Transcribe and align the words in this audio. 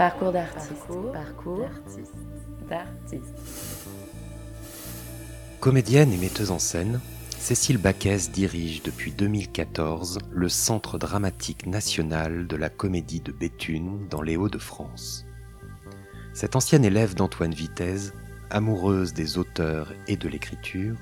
Parcours 0.00 0.32
d'artiste. 0.32 0.86
Parcours, 1.12 1.68
d'artiste. 2.70 3.34
Comédienne 5.60 6.10
et 6.14 6.16
metteuse 6.16 6.50
en 6.50 6.58
scène, 6.58 7.00
Cécile 7.38 7.76
Baquès 7.76 8.32
dirige 8.32 8.82
depuis 8.82 9.12
2014 9.12 10.18
le 10.30 10.48
Centre 10.48 10.96
dramatique 10.96 11.66
national 11.66 12.46
de 12.46 12.56
la 12.56 12.70
comédie 12.70 13.20
de 13.20 13.30
Béthune 13.30 14.08
dans 14.08 14.22
les 14.22 14.38
Hauts-de-France. 14.38 15.26
Cette 16.32 16.56
ancienne 16.56 16.86
élève 16.86 17.14
d'Antoine 17.14 17.52
Vitesse, 17.52 18.14
amoureuse 18.48 19.12
des 19.12 19.36
auteurs 19.36 19.92
et 20.08 20.16
de 20.16 20.30
l'écriture, 20.30 20.96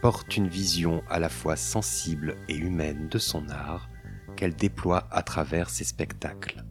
porte 0.00 0.36
une 0.36 0.48
vision 0.48 1.04
à 1.08 1.20
la 1.20 1.28
fois 1.28 1.54
sensible 1.54 2.34
et 2.48 2.56
humaine 2.56 3.06
de 3.08 3.18
son 3.18 3.48
art 3.50 3.88
qu'elle 4.34 4.56
déploie 4.56 5.06
à 5.12 5.22
travers 5.22 5.70
ses 5.70 5.84
spectacles. 5.84 6.64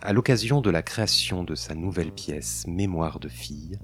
À 0.00 0.12
l'occasion 0.12 0.60
de 0.60 0.70
la 0.70 0.84
création 0.84 1.42
de 1.42 1.56
sa 1.56 1.74
nouvelle 1.74 2.12
pièce 2.12 2.64
Mémoire 2.68 3.18
de 3.18 3.28
fille, 3.28 3.80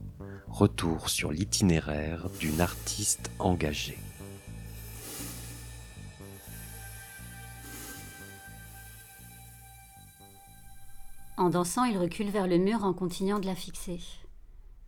retour 0.46 1.08
sur 1.08 1.32
l'itinéraire 1.32 2.28
d'une 2.38 2.60
artiste 2.60 3.32
engagée. 3.40 3.98
En 11.36 11.50
dansant, 11.50 11.82
il 11.82 11.98
recule 11.98 12.30
vers 12.30 12.46
le 12.46 12.58
mur 12.58 12.84
en 12.84 12.94
continuant 12.94 13.40
de 13.40 13.46
la 13.46 13.56
fixer. 13.56 13.98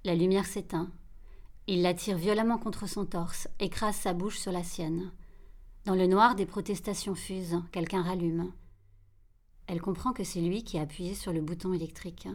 La 0.04 0.14
lumière 0.14 0.46
s'éteint. 0.46 0.92
Il 1.66 1.82
la 1.82 1.92
tire 1.92 2.18
violemment 2.18 2.58
contre 2.58 2.88
son 2.88 3.04
torse, 3.04 3.48
écrase 3.58 3.96
sa 3.96 4.12
bouche 4.12 4.38
sur 4.38 4.52
la 4.52 4.62
sienne. 4.62 5.10
Dans 5.86 5.96
le 5.96 6.06
noir, 6.06 6.36
des 6.36 6.46
protestations 6.46 7.16
fusent, 7.16 7.60
quelqu'un 7.72 8.02
rallume. 8.02 8.52
Elle 9.66 9.80
comprend 9.80 10.12
que 10.12 10.24
c'est 10.24 10.40
lui 10.40 10.62
qui 10.62 10.78
a 10.78 10.82
appuyé 10.82 11.14
sur 11.14 11.32
le 11.32 11.40
bouton 11.40 11.72
électrique. 11.72 12.28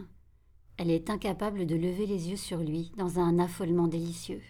Elle 0.76 0.90
est 0.90 1.10
incapable 1.10 1.66
de 1.66 1.76
lever 1.76 2.06
les 2.06 2.28
yeux 2.28 2.36
sur 2.36 2.58
lui 2.58 2.92
dans 2.96 3.18
un 3.18 3.38
affolement 3.38 3.88
délicieux. 3.88 4.42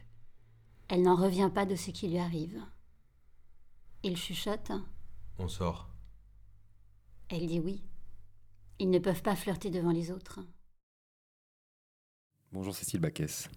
Elle 0.89 1.03
n'en 1.03 1.15
revient 1.15 1.51
pas 1.53 1.65
de 1.65 1.77
ce 1.77 1.91
qui 1.91 2.09
lui 2.09 2.19
arrive. 2.19 2.61
Il 4.03 4.17
chuchote. 4.17 4.73
On 5.39 5.49
sort. 5.49 5.89
Elle 7.29 7.47
dit 7.47 7.61
oui. 7.61 7.83
Ils 8.79 8.91
ne 8.91 8.99
peuvent 8.99 9.23
pas 9.23 9.37
flirter 9.37 9.71
devant 9.71 9.93
les 9.93 10.11
autres. 10.11 10.41
Bonjour 12.53 12.75
Cécile 12.75 13.01
Baquès. 13.01 13.49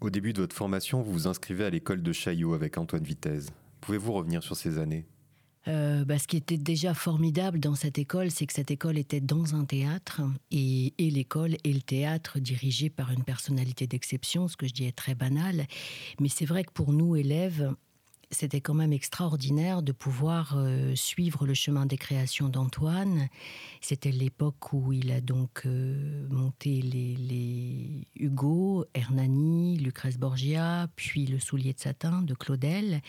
Au 0.00 0.10
début 0.10 0.32
de 0.32 0.42
votre 0.42 0.54
formation, 0.54 1.02
vous 1.02 1.12
vous 1.12 1.26
inscrivez 1.26 1.64
à 1.64 1.70
l'école 1.70 2.02
de 2.02 2.12
Chaillot 2.12 2.52
avec 2.52 2.78
Antoine 2.78 3.02
Vitesse. 3.02 3.48
Pouvez-vous 3.80 4.12
revenir 4.12 4.42
sur 4.42 4.54
ces 4.54 4.78
années? 4.78 5.06
Euh, 5.68 6.04
bah, 6.04 6.18
ce 6.18 6.26
qui 6.26 6.36
était 6.36 6.56
déjà 6.56 6.94
formidable 6.94 7.60
dans 7.60 7.74
cette 7.74 7.98
école, 7.98 8.30
c'est 8.30 8.46
que 8.46 8.54
cette 8.54 8.70
école 8.70 8.96
était 8.96 9.20
dans 9.20 9.54
un 9.54 9.64
théâtre 9.64 10.22
et, 10.50 10.94
l'école 10.98 11.56
et 11.62 11.72
le 11.72 11.82
théâtre 11.82 12.38
dirigés 12.38 12.88
par 12.88 13.10
une 13.10 13.22
personnalité 13.22 13.86
d'exception, 13.86 14.48
ce 14.48 14.56
que 14.56 14.66
je 14.66 14.72
dis 14.72 14.84
est 14.84 14.96
très 14.96 15.14
banal. 15.14 15.66
Mais 16.20 16.28
c'est 16.28 16.46
vrai 16.46 16.64
que 16.64 16.72
pour 16.72 16.92
nous, 16.92 17.16
élèves, 17.16 17.74
c'était 18.30 18.60
quand 18.60 18.74
même 18.74 18.92
extraordinaire 18.92 19.82
de 19.82 19.92
pouvoir 19.92 20.54
euh, 20.56 20.94
suivre 20.94 21.46
le 21.46 21.54
chemin 21.54 21.84
des 21.84 21.98
créations 21.98 22.48
d'Antoine. 22.48 23.28
C'était 23.82 24.12
l'époque 24.12 24.72
où 24.72 24.92
il 24.92 25.12
a 25.12 25.20
donc 25.20 25.62
euh, 25.66 26.26
monté 26.30 26.80
les, 26.80 27.14
les, 27.16 28.06
Hugo, 28.16 28.86
Hernani, 28.94 29.76
Lucrèce 29.78 30.18
Borgia, 30.18 30.88
puis 30.96 31.26
Le 31.26 31.38
soulier 31.38 31.74
de 31.74 31.80
satin 31.80 32.22
de 32.22 32.34
Claudel. 32.34 33.02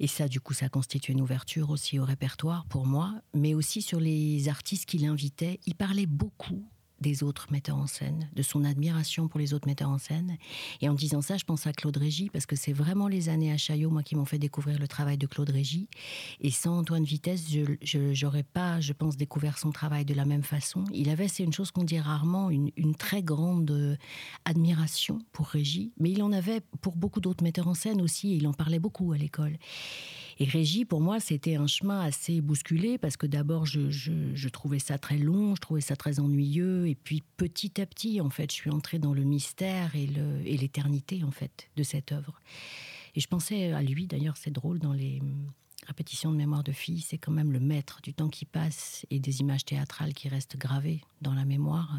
Et 0.00 0.06
ça, 0.06 0.28
du 0.28 0.40
coup, 0.40 0.54
ça 0.54 0.68
constitue 0.68 1.12
une 1.12 1.20
ouverture 1.20 1.70
aussi 1.70 1.98
au 1.98 2.04
répertoire 2.04 2.64
pour 2.66 2.86
moi, 2.86 3.14
mais 3.34 3.54
aussi 3.54 3.82
sur 3.82 4.00
les 4.00 4.48
artistes 4.48 4.86
qu'il 4.86 5.04
invitait. 5.04 5.60
Il 5.66 5.74
parlait 5.74 6.06
beaucoup 6.06 6.64
des 7.00 7.22
autres 7.22 7.48
metteurs 7.50 7.76
en 7.76 7.86
scène, 7.86 8.28
de 8.34 8.42
son 8.42 8.64
admiration 8.64 9.28
pour 9.28 9.40
les 9.40 9.54
autres 9.54 9.66
metteurs 9.66 9.90
en 9.90 9.98
scène. 9.98 10.36
Et 10.80 10.88
en 10.88 10.94
disant 10.94 11.22
ça, 11.22 11.36
je 11.36 11.44
pense 11.44 11.66
à 11.66 11.72
Claude 11.72 11.96
Régis, 11.96 12.28
parce 12.32 12.46
que 12.46 12.56
c'est 12.56 12.72
vraiment 12.72 13.08
les 13.08 13.28
années 13.28 13.52
à 13.52 13.56
Chaillot, 13.56 13.90
moi, 13.90 14.02
qui 14.02 14.16
m'ont 14.16 14.24
fait 14.24 14.38
découvrir 14.38 14.78
le 14.78 14.88
travail 14.88 15.18
de 15.18 15.26
Claude 15.26 15.50
Régis. 15.50 15.86
Et 16.40 16.50
sans 16.50 16.78
Antoine 16.78 17.04
Vitesse, 17.04 17.44
je 17.82 18.24
n'aurais 18.24 18.42
pas, 18.42 18.80
je 18.80 18.92
pense, 18.92 19.16
découvert 19.16 19.58
son 19.58 19.70
travail 19.70 20.04
de 20.04 20.14
la 20.14 20.24
même 20.24 20.42
façon. 20.42 20.84
Il 20.92 21.08
avait, 21.08 21.28
c'est 21.28 21.44
une 21.44 21.52
chose 21.52 21.70
qu'on 21.70 21.84
dit 21.84 22.00
rarement, 22.00 22.50
une, 22.50 22.70
très 22.98 23.22
grande 23.22 23.70
euh, 23.70 23.96
admiration 24.44 25.20
pour 25.32 25.46
Régis, 25.46 25.90
mais 26.00 26.10
il 26.10 26.22
en 26.22 26.32
avait 26.32 26.60
pour 26.80 26.96
beaucoup 26.96 27.20
d'autres 27.20 27.44
metteurs 27.44 27.68
en 27.68 27.74
scène 27.74 28.00
aussi, 28.00 28.32
et 28.32 28.36
il 28.36 28.46
en 28.48 28.52
parlait 28.52 28.78
beaucoup 28.78 29.12
à 29.12 29.18
l'école. 29.18 29.56
Et 30.40 30.44
Régie, 30.44 30.84
pour 30.84 31.00
moi, 31.00 31.18
c'était 31.18 31.56
un 31.56 31.66
chemin 31.66 32.00
assez 32.00 32.40
bousculé 32.40 32.96
parce 32.96 33.16
que 33.16 33.26
d'abord, 33.26 33.66
je, 33.66 34.48
trouvais 34.48 34.78
ça 34.78 34.96
très 34.96 35.18
long, 35.18 35.56
je 35.56 35.60
trouvais 35.60 35.80
ça 35.80 35.96
très 35.96 36.20
ennuyeux. 36.20 36.86
Et 36.86 36.94
puis 36.94 37.24
petit 37.36 37.80
à 37.80 37.86
petit, 37.86 38.20
en 38.20 38.30
fait, 38.30 38.52
je 38.52 38.56
suis 38.56 38.70
entrée 38.70 39.00
dans 39.00 39.12
le 39.12 39.24
mystère 39.24 39.96
et 39.96 40.06
l'éternité, 40.56 41.24
en 41.24 41.32
fait, 41.32 41.68
de 41.76 41.82
cette 41.82 42.12
œuvre. 42.12 42.40
Et 43.16 43.20
je 43.20 43.26
pensais 43.26 43.72
à 43.72 43.82
lui, 43.82 44.06
d'ailleurs, 44.06 44.36
c'est 44.36 44.52
drôle, 44.52 44.78
dans 44.78 44.92
les 44.92 45.20
répétitions 45.88 46.30
de 46.30 46.36
mémoire 46.36 46.62
de 46.62 46.72
fille, 46.72 47.00
c'est 47.00 47.18
quand 47.18 47.32
même 47.32 47.50
le 47.50 47.60
maître 47.60 48.00
du 48.02 48.14
temps 48.14 48.28
qui 48.28 48.44
passe 48.44 49.06
et 49.10 49.18
des 49.18 49.40
images 49.40 49.64
théâtrales 49.64 50.12
qui 50.12 50.28
restent 50.28 50.56
gravées 50.56 51.00
dans 51.20 51.34
la 51.34 51.44
mémoire. 51.44 51.98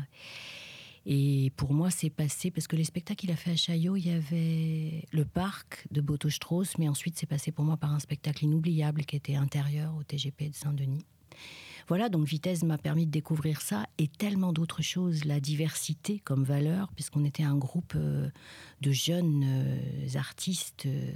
Et 1.06 1.52
pour 1.56 1.74
moi, 1.74 1.90
c'est 1.90 2.10
passé 2.10 2.52
parce 2.52 2.68
que 2.68 2.76
les 2.76 2.84
spectacles 2.84 3.22
qu'il 3.22 3.32
a 3.32 3.36
fait 3.36 3.52
à 3.52 3.56
Chaillot, 3.56 3.96
il 3.96 4.08
y 4.08 4.12
avait 4.12 5.06
le 5.12 5.26
parc 5.26 5.86
de 5.92 6.02
Boto 6.02 6.30
Strauss, 6.30 6.78
mais 6.78 6.88
ensuite 6.88 7.18
c'est 7.18 7.26
passé 7.26 7.52
pour 7.52 7.66
moi 7.66 7.78
par 7.78 7.94
un 7.94 8.00
spectacle 8.00 8.46
inoubliable 8.46 9.06
qui 9.06 9.16
était 9.16 9.36
intérieur 9.36 9.96
au 9.98 10.04
TGP 10.04 10.50
de 10.50 10.56
Saint-Denis. 10.56 11.06
Voilà, 11.90 12.08
donc 12.08 12.28
Vitesse 12.28 12.62
m'a 12.62 12.78
permis 12.78 13.08
de 13.08 13.12
découvrir 13.12 13.62
ça 13.62 13.88
et 13.98 14.08
tellement 14.08 14.54
d'autres 14.54 14.84
choses, 14.84 15.26
la 15.26 15.40
diversité 15.40 16.20
comme 16.20 16.44
valeur, 16.44 16.94
puisqu'on 16.94 17.26
était 17.26 17.42
un 17.42 17.58
groupe 17.58 17.94
euh, 17.96 18.30
de 18.82 18.92
jeunes 18.92 19.44
euh, 19.44 20.20
artistes 20.20 20.86
euh, 20.86 21.12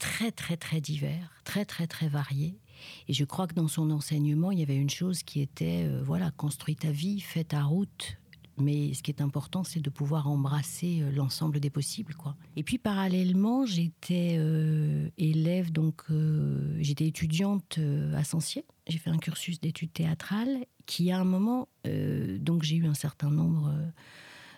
très 0.00 0.32
très 0.32 0.56
très 0.56 0.80
divers, 0.80 1.40
très 1.44 1.64
très 1.64 1.86
très 1.86 2.08
variés. 2.08 2.58
Et 3.06 3.12
je 3.12 3.24
crois 3.24 3.46
que 3.46 3.54
dans 3.54 3.68
son 3.68 3.92
enseignement, 3.92 4.50
il 4.50 4.58
y 4.58 4.62
avait 4.64 4.74
une 4.74 4.90
chose 4.90 5.22
qui 5.22 5.40
était, 5.40 5.88
voilà, 6.02 6.32
construis 6.32 6.76
ta 6.76 6.90
vie, 6.90 7.20
fais 7.20 7.44
ta 7.44 7.62
route, 7.62 8.18
mais 8.58 8.94
ce 8.94 9.02
qui 9.02 9.10
est 9.10 9.20
important, 9.20 9.64
c'est 9.64 9.80
de 9.80 9.90
pouvoir 9.90 10.28
embrasser 10.28 11.02
euh, 11.02 11.10
l'ensemble 11.10 11.60
des 11.60 11.70
possibles, 11.70 12.14
quoi. 12.14 12.36
Et 12.56 12.62
puis 12.62 12.78
parallèlement, 12.78 13.66
j'étais 13.66 14.36
euh, 14.38 15.08
élève, 15.18 15.70
donc 15.70 16.02
euh, 16.10 16.76
j'étais 16.80 17.06
étudiante 17.06 17.78
à 18.14 18.24
Sancier. 18.24 18.64
J'ai 18.86 18.98
fait 18.98 19.10
un 19.10 19.18
cursus 19.18 19.60
d'études 19.60 19.92
théâtrales 19.92 20.64
qui, 20.86 21.10
à 21.10 21.18
un 21.18 21.24
moment, 21.24 21.68
donc 21.84 22.62
j'ai 22.62 22.76
eu 22.76 22.86
un 22.86 22.94
certain 22.94 23.30
nombre 23.30 23.72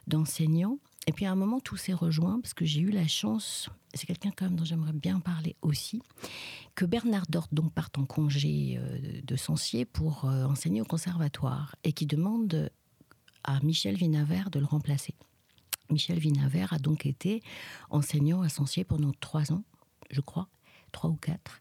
d'enseignants. 0.07 0.79
Et 1.07 1.13
puis 1.13 1.25
à 1.25 1.33
un 1.33 1.35
moment, 1.35 1.61
tout 1.61 1.79
s'est 1.79 1.95
rejoint 1.95 2.39
parce 2.41 2.53
que 2.53 2.67
j'ai 2.67 2.81
eu 2.81 2.91
la 2.91 3.07
chance, 3.07 3.71
c'est 3.95 4.05
quelqu'un 4.05 4.31
quand 4.37 4.45
même 4.45 4.57
dont 4.57 4.65
j'aimerais 4.65 4.93
bien 4.93 5.21
parler 5.21 5.57
aussi, 5.63 6.03
que 6.75 6.85
Bernard 6.85 7.25
Dort 7.31 7.49
donc 7.53 7.73
parte 7.73 7.97
en 7.97 8.05
congé 8.05 8.79
de 9.25 9.37
Sancier 9.37 9.87
pour 9.87 10.25
enseigner 10.25 10.83
au 10.83 10.85
conservatoire 10.85 11.77
et 11.85 11.93
qui 11.93 12.05
demande 12.05 12.71
à 13.45 13.61
Michel 13.61 13.97
Vinavert 13.97 14.51
de 14.51 14.59
le 14.59 14.67
remplacer. 14.67 15.15
Michel 15.91 16.19
Vinavert 16.19 16.73
a 16.73 16.79
donc 16.79 17.07
été 17.07 17.43
enseignant 17.91 18.47
Sancier 18.49 18.85
pendant 18.85 19.13
trois 19.21 19.53
ans, 19.53 19.65
je 20.11 20.21
crois, 20.21 20.49
trois 20.93 21.11
ou 21.11 21.17
quatre. 21.17 21.61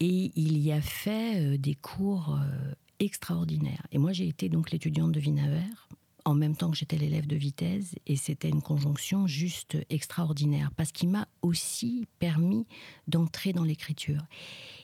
Et 0.00 0.32
il 0.34 0.58
y 0.58 0.72
a 0.72 0.80
fait 0.80 1.54
euh, 1.54 1.58
des 1.58 1.74
cours 1.74 2.34
euh, 2.34 2.72
extraordinaires. 2.98 3.86
Et 3.92 3.98
moi, 3.98 4.12
j'ai 4.12 4.26
été 4.26 4.48
donc 4.48 4.70
l'étudiante 4.70 5.12
de 5.12 5.20
Vinavert 5.20 5.88
en 6.24 6.34
même 6.34 6.56
temps 6.56 6.70
que 6.70 6.76
j'étais 6.76 6.96
l'élève 6.96 7.26
de 7.26 7.36
Vitesse, 7.36 7.94
et 8.06 8.16
c'était 8.16 8.48
une 8.48 8.62
conjonction 8.62 9.26
juste 9.26 9.76
extraordinaire, 9.90 10.70
parce 10.76 10.92
qu'il 10.92 11.08
m'a 11.08 11.28
aussi 11.42 12.06
permis 12.18 12.66
d'entrer 13.08 13.52
dans 13.52 13.64
l'écriture. 13.64 14.22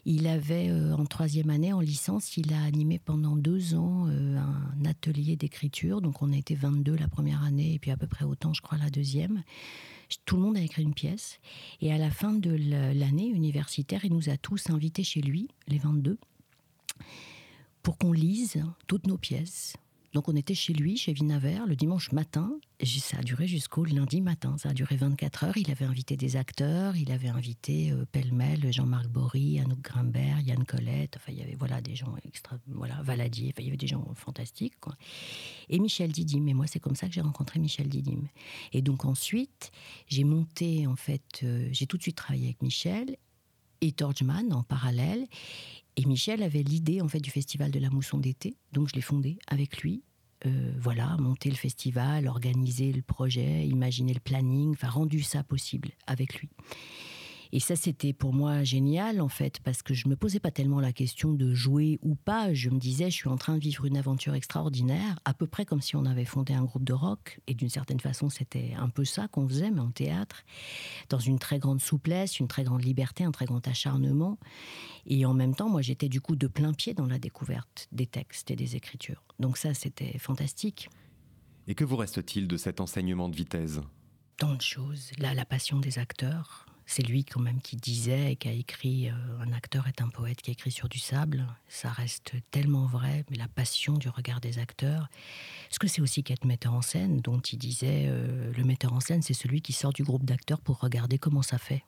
Il 0.05 0.27
avait, 0.27 0.69
euh, 0.69 0.95
en 0.95 1.05
troisième 1.07 1.51
année, 1.51 1.73
en 1.73 1.81
licence, 1.81 2.37
il 2.37 2.53
a 2.53 2.63
animé 2.63 2.99
pendant 2.99 3.37
deux 3.37 3.75
ans 3.75 4.07
euh, 4.09 4.39
un 4.39 4.85
atelier 4.85 5.37
d'écriture, 5.37 6.01
donc 6.01 6.23
on 6.23 6.33
a 6.33 6.37
été 6.37 6.55
22 6.55 6.97
la 6.97 7.09
première 7.09 7.43
année, 7.43 7.75
et 7.75 7.79
puis 7.79 7.91
à 7.91 7.97
peu 7.97 8.07
près 8.07 8.25
autant, 8.25 8.53
je 8.53 8.63
crois, 8.63 8.79
la 8.79 8.91
deuxième. 8.91 9.43
Tout 10.25 10.37
le 10.37 10.43
monde 10.43 10.57
a 10.57 10.61
écrit 10.61 10.83
une 10.83 10.95
pièce, 10.95 11.41
et 11.81 11.93
à 11.93 11.99
la 11.99 12.11
fin 12.11 12.33
de 12.33 12.51
l'année 12.51 13.29
universitaire, 13.29 14.05
il 14.05 14.15
nous 14.15 14.31
a 14.31 14.37
tous 14.37 14.71
invités 14.71 15.03
chez 15.03 15.21
lui, 15.21 15.49
les 15.67 15.79
22, 15.79 16.19
pour 17.83 17.99
qu'on 17.99 18.13
lise 18.13 18.63
toutes 18.87 19.07
nos 19.07 19.19
pièces 19.19 19.77
donc 20.17 20.31
on 20.31 20.35
était 20.35 20.55
chez 20.55 20.73
lui, 20.73 20.97
chez 20.97 21.13
Vinavert, 21.13 21.67
le 21.67 21.77
dimanche 21.77 22.11
matin. 22.11 22.59
Ça 22.83 23.19
a 23.19 23.23
duré 23.23 23.47
jusqu'au 23.47 23.85
lundi 23.85 24.23
matin. 24.23 24.57
Ça 24.57 24.71
a 24.71 24.73
duré 24.73 24.97
24 24.97 25.45
heures. 25.45 25.57
Il 25.59 25.71
avait 25.71 25.85
invité 25.85 26.17
des 26.17 26.37
acteurs. 26.37 26.97
Il 26.97 27.13
avait 27.13 27.29
invité 27.29 27.93
euh, 27.93 28.07
pêle-mêle 28.11 28.73
Jean-Marc 28.73 29.09
Bory, 29.09 29.61
Anouk 29.61 29.83
Grimbert, 29.83 30.41
Yann 30.41 30.65
Colette. 30.65 31.17
Enfin, 31.19 31.33
il 31.33 31.39
y 31.39 31.43
avait 31.43 31.55
voilà, 31.55 31.83
des 31.83 31.95
gens 31.95 32.15
extra. 32.25 32.57
Voilà, 32.67 33.03
Valadier. 33.03 33.49
Enfin, 33.53 33.61
il 33.61 33.65
y 33.67 33.69
avait 33.69 33.77
des 33.77 33.89
gens 33.89 34.07
fantastiques. 34.15 34.73
Et 35.69 35.79
Michel 35.79 36.13
Didim. 36.13 36.47
Et 36.47 36.55
moi, 36.55 36.67
c'est 36.67 36.81
comme 36.81 36.97
ça 36.97 37.09
que 37.09 37.13
j'ai 37.13 37.21
rencontré 37.21 37.61
Michel 37.61 37.91
Didim. 37.91 38.23
Et 38.73 38.81
donc 38.81 39.05
ensuite, 39.05 39.71
j'ai 40.09 40.25
monté, 40.25 40.87
en 40.87 40.97
fait, 40.97 41.41
euh, 41.43 41.69
j'ai 41.73 41.87
tout 41.87 41.99
de 41.99 42.03
suite 42.03 42.17
travaillé 42.17 42.47
avec 42.47 42.63
Michel 42.63 43.19
et 43.83 43.93
Torchman 43.93 44.51
en 44.55 44.63
parallèle. 44.63 45.27
Et 45.97 46.05
Michel 46.05 46.43
avait 46.43 46.63
l'idée 46.63 47.01
en 47.01 47.09
fait 47.09 47.21
du 47.21 47.31
festival 47.31 47.71
de 47.71 47.79
la 47.79 47.91
mousson 47.91 48.19
d'été, 48.19 48.57
donc 48.73 48.89
je 48.89 48.95
l'ai 48.95 49.01
fondé 49.01 49.39
avec 49.47 49.79
lui. 49.83 50.03
euh, 50.45 50.73
voilà, 50.79 51.17
monter 51.17 51.49
le 51.49 51.57
festival, 51.57 52.29
organiser 52.29 52.93
le 52.93 53.03
projet, 53.03 53.67
imaginer 53.67 54.13
le 54.13 54.21
planning, 54.21 54.73
enfin 54.73 54.89
rendu 54.89 55.23
ça 55.23 55.43
possible 55.43 55.93
avec 56.07 56.35
lui. 56.41 56.51
Et 57.57 57.59
ça, 57.59 57.75
c'était 57.75 58.13
pour 58.13 58.35
moi 58.35 58.65
génial, 58.65 59.19
en 59.23 59.31
fait, 59.31 59.61
parce 59.61 59.81
que 59.81 59.95
je 59.95 60.09
me 60.09 60.15
posais 60.15 60.41
pas 60.41 60.51
tellement 60.51 60.79
la 60.79 60.93
question 60.93 61.33
de 61.33 61.55
jouer 61.55 61.99
ou 62.03 62.15
pas. 62.15 62.53
Je 62.53 62.69
me 62.69 62.79
disais, 62.79 63.09
je 63.11 63.17
suis 63.17 63.31
en 63.31 63.39
train 63.39 63.55
de 63.55 63.61
vivre 63.61 63.87
une 63.87 63.97
aventure 63.97 64.35
extraordinaire, 64.35 65.19
à 65.25 65.33
peu 65.33 65.47
près 65.47 65.65
comme 65.65 65.81
si 65.81 65.97
on 65.97 66.05
avait 66.05 66.27
fondé 66.27 66.53
un 66.53 66.65
groupe 66.65 66.85
de 66.85 66.93
rock. 66.93 67.41
Et 67.47 67.55
d'une 67.55 67.71
certaine 67.71 67.99
façon, 67.99 68.29
c'était 68.29 68.75
un 68.77 68.91
peu 68.91 69.07
ça 69.07 69.27
qu'on 69.29 69.49
faisait, 69.49 69.71
mais 69.71 69.81
en 69.81 69.91
théâtre, 69.91 70.45
dans 71.09 71.19
une 71.19 71.39
très 71.39 71.59
grande 71.59 71.81
souplesse, 71.81 72.41
une 72.41 72.47
très 72.47 72.63
grande 72.63 72.85
liberté, 72.85 73.25
un 73.25 73.33
très 73.33 73.47
grand 73.47 73.67
acharnement. 73.67 74.39
Et 75.07 75.25
en 75.25 75.33
même 75.33 75.55
temps, 75.55 75.71
moi, 75.71 75.81
j'étais 75.81 76.11
du 76.11 76.21
coup 76.21 76.37
de 76.37 76.49
plein 76.49 76.75
pied 76.75 76.93
dans 76.93 77.07
la 77.07 77.19
découverte 77.19 77.89
des 77.91 78.07
textes 78.07 78.51
et 78.51 78.57
des 78.57 78.77
écritures. 78.77 79.25
Donc 79.41 79.57
ça, 79.57 79.73
c'était 79.73 80.19
fantastique. 80.19 80.91
Et 81.69 81.75
que 81.75 81.85
vous 81.85 81.97
reste-t-il 81.97 82.49
de 82.49 82.59
cet 82.59 82.83
enseignement 82.83 83.31
de 83.31 83.37
vitesse? 83.37 83.81
Tant 84.37 84.55
de 84.55 84.61
choses. 84.61 85.13
Là, 85.17 85.33
la 85.33 85.47
passion 85.47 85.81
des 85.81 85.99
acteurs, 85.99 86.67
c'est 86.87 87.03
lui 87.03 87.25
quand 87.25 87.41
même 87.41 87.61
qui 87.61 87.77
disait 87.77 88.33
et 88.33 88.37
qui 88.37 88.49
a 88.49 88.53
écrit 88.53 89.11
euh, 89.11 89.13
Un 89.41 89.53
acteur 89.53 89.89
est 89.89 90.01
un 90.01 90.09
poète 90.09 90.41
qui 90.41 90.53
écrit 90.53 90.71
sur 90.71 90.89
du 90.89 91.01
sable. 91.01 91.45
Ça 91.69 91.91
reste 91.91 92.35
tellement 92.53 92.87
vrai, 92.87 93.25
mais 93.29 93.37
la 93.37 93.49
passion 93.49 93.95
du 93.95 94.09
regard 94.09 94.41
des 94.41 94.61
acteurs. 94.61 95.09
Ce 95.69 95.81
que 95.81 95.89
c'est 95.89 96.01
aussi 96.01 96.23
qu'être 96.23 96.45
metteur 96.45 96.75
en 96.75 96.83
scène, 96.83 97.21
dont 97.21 97.41
il 97.41 97.59
disait 97.59 98.07
euh, 98.07 98.53
Le 98.57 98.65
metteur 98.65 98.93
en 98.93 99.01
scène, 99.01 99.21
c'est 99.21 99.35
celui 99.35 99.63
qui 99.63 99.73
sort 99.73 99.93
du 99.93 100.05
groupe 100.05 100.25
d'acteurs 100.25 100.61
pour 100.61 100.79
regarder 100.79 101.19
comment 101.19 101.43
ça 101.43 101.59
fait. 101.59 101.85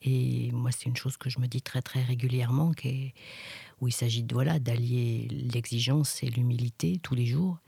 Et 0.00 0.52
moi, 0.52 0.70
c'est 0.72 0.86
une 0.86 0.96
chose 0.96 1.18
que 1.18 1.28
je 1.28 1.38
me 1.38 1.46
dis 1.46 1.60
très 1.60 1.82
très 1.82 2.02
régulièrement, 2.02 2.72
où 3.80 3.88
il 3.88 3.92
s'agit 3.92 4.22
de 4.22 4.32
voilà 4.32 4.58
d'allier 4.58 5.28
l'exigence 5.28 6.22
et 6.22 6.30
l'humilité 6.30 6.98
tous 7.02 7.16
les 7.16 7.26
jours, 7.26 7.58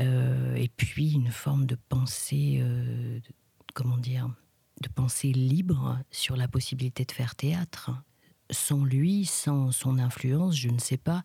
euh, 0.00 0.54
et 0.56 0.68
puis 0.68 1.12
une 1.12 1.30
forme 1.30 1.66
de 1.66 1.76
pensée, 1.88 2.64
comment 3.74 3.98
dire, 3.98 4.30
de 4.80 4.88
penser 4.88 5.32
libre 5.32 5.98
sur 6.10 6.36
la 6.36 6.48
possibilité 6.48 7.04
de 7.04 7.12
faire 7.12 7.34
théâtre. 7.34 7.90
Sans 8.50 8.84
lui, 8.84 9.24
sans 9.24 9.70
son 9.70 9.98
influence, 9.98 10.56
je 10.56 10.68
ne 10.68 10.78
sais 10.78 10.98
pas 10.98 11.24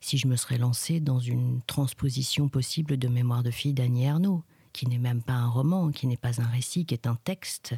si 0.00 0.16
je 0.16 0.26
me 0.26 0.36
serais 0.36 0.58
lancée 0.58 1.00
dans 1.00 1.18
une 1.18 1.60
transposition 1.66 2.48
possible 2.48 2.96
de 2.96 3.08
Mémoire 3.08 3.42
de 3.42 3.50
fille 3.50 3.74
d'Annie 3.74 4.04
Ernaux, 4.04 4.44
qui 4.72 4.88
n'est 4.88 4.98
même 4.98 5.22
pas 5.22 5.34
un 5.34 5.48
roman, 5.48 5.90
qui 5.90 6.06
n'est 6.06 6.16
pas 6.16 6.40
un 6.40 6.46
récit, 6.46 6.86
qui 6.86 6.94
est 6.94 7.06
un 7.06 7.16
texte. 7.16 7.74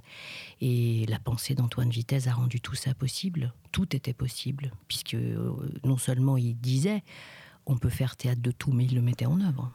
Et 0.60 1.04
la 1.06 1.18
pensée 1.18 1.54
d'Antoine 1.54 1.90
Vitesse 1.90 2.28
a 2.28 2.32
rendu 2.32 2.60
tout 2.60 2.76
ça 2.76 2.94
possible. 2.94 3.52
Tout 3.72 3.94
était 3.94 4.14
possible, 4.14 4.70
puisque 4.88 5.14
euh, 5.14 5.52
non 5.84 5.98
seulement 5.98 6.36
il 6.36 6.56
disait 6.56 7.02
on 7.66 7.76
peut 7.76 7.90
faire 7.90 8.16
théâtre 8.16 8.40
de 8.40 8.52
tout, 8.52 8.72
mais 8.72 8.84
il 8.84 8.94
le 8.94 9.02
mettait 9.02 9.26
en 9.26 9.40
œuvre. 9.40 9.72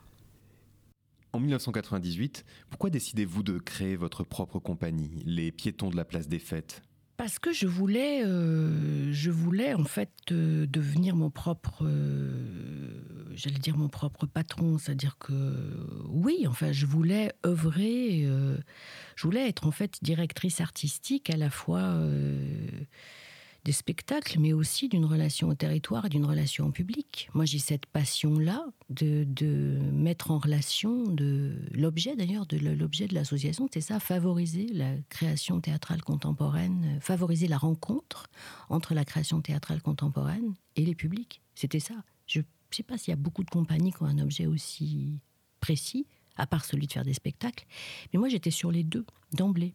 En 1.33 1.39
1998, 1.39 2.43
pourquoi 2.69 2.89
décidez-vous 2.89 3.41
de 3.41 3.57
créer 3.57 3.95
votre 3.95 4.23
propre 4.25 4.59
compagnie, 4.59 5.23
les 5.25 5.51
Piétons 5.51 5.89
de 5.89 5.95
la 5.95 6.03
Place 6.03 6.27
des 6.27 6.39
Fêtes? 6.39 6.81
Parce 7.15 7.39
que 7.39 7.53
je 7.53 7.67
voulais, 7.67 8.23
euh, 8.25 9.13
je 9.13 9.31
voulais 9.31 9.73
en 9.73 9.83
fait 9.83 10.11
euh, 10.31 10.65
devenir 10.65 11.15
mon 11.15 11.29
propre, 11.29 11.83
euh, 11.85 13.29
j'allais 13.33 13.59
dire 13.59 13.77
mon 13.77 13.87
propre 13.87 14.25
patron, 14.25 14.77
c'est-à-dire 14.77 15.17
que 15.19 15.55
oui, 16.09 16.45
enfin, 16.47 16.71
je 16.71 16.85
voulais 16.85 17.31
œuvrer, 17.45 18.27
je 19.15 19.23
voulais 19.23 19.47
être 19.47 19.67
en 19.67 19.71
fait 19.71 19.99
directrice 20.01 20.59
artistique 20.61 21.29
à 21.29 21.37
la 21.37 21.49
fois 21.49 21.95
des 23.63 23.71
spectacles, 23.71 24.39
mais 24.39 24.53
aussi 24.53 24.89
d'une 24.89 25.05
relation 25.05 25.49
au 25.49 25.53
territoire 25.53 26.05
et 26.05 26.09
d'une 26.09 26.25
relation 26.25 26.67
au 26.67 26.71
public. 26.71 27.29
Moi, 27.33 27.45
j'ai 27.45 27.59
cette 27.59 27.85
passion-là 27.85 28.65
de, 28.89 29.23
de, 29.23 29.77
mettre 29.93 30.31
en 30.31 30.39
relation 30.39 31.07
de 31.07 31.55
l'objet, 31.71 32.15
d'ailleurs, 32.15 32.47
de 32.47 32.57
l'objet 32.57 33.07
de 33.07 33.13
l'association, 33.13 33.67
c'est 33.71 33.81
ça, 33.81 33.99
favoriser 33.99 34.67
la 34.73 34.95
création 35.09 35.61
théâtrale 35.61 36.01
contemporaine, 36.01 36.97
favoriser 37.01 37.47
la 37.47 37.57
rencontre 37.57 38.29
entre 38.69 38.93
la 38.95 39.05
création 39.05 39.41
théâtrale 39.41 39.81
contemporaine 39.81 40.55
et 40.75 40.83
les 40.83 40.95
publics. 40.95 41.41
C'était 41.53 41.79
ça. 41.79 41.95
Je 42.25 42.39
ne 42.39 42.45
sais 42.71 42.83
pas 42.83 42.97
s'il 42.97 43.11
y 43.11 43.13
a 43.13 43.17
beaucoup 43.17 43.43
de 43.43 43.49
compagnies 43.49 43.93
qui 43.93 44.01
ont 44.01 44.07
un 44.07 44.19
objet 44.19 44.47
aussi 44.47 45.19
précis, 45.59 46.07
à 46.35 46.47
part 46.47 46.65
celui 46.65 46.87
de 46.87 46.93
faire 46.93 47.05
des 47.05 47.13
spectacles, 47.13 47.65
mais 48.11 48.19
moi, 48.19 48.29
j'étais 48.29 48.51
sur 48.51 48.71
les 48.71 48.83
deux, 48.83 49.05
d'emblée. 49.33 49.73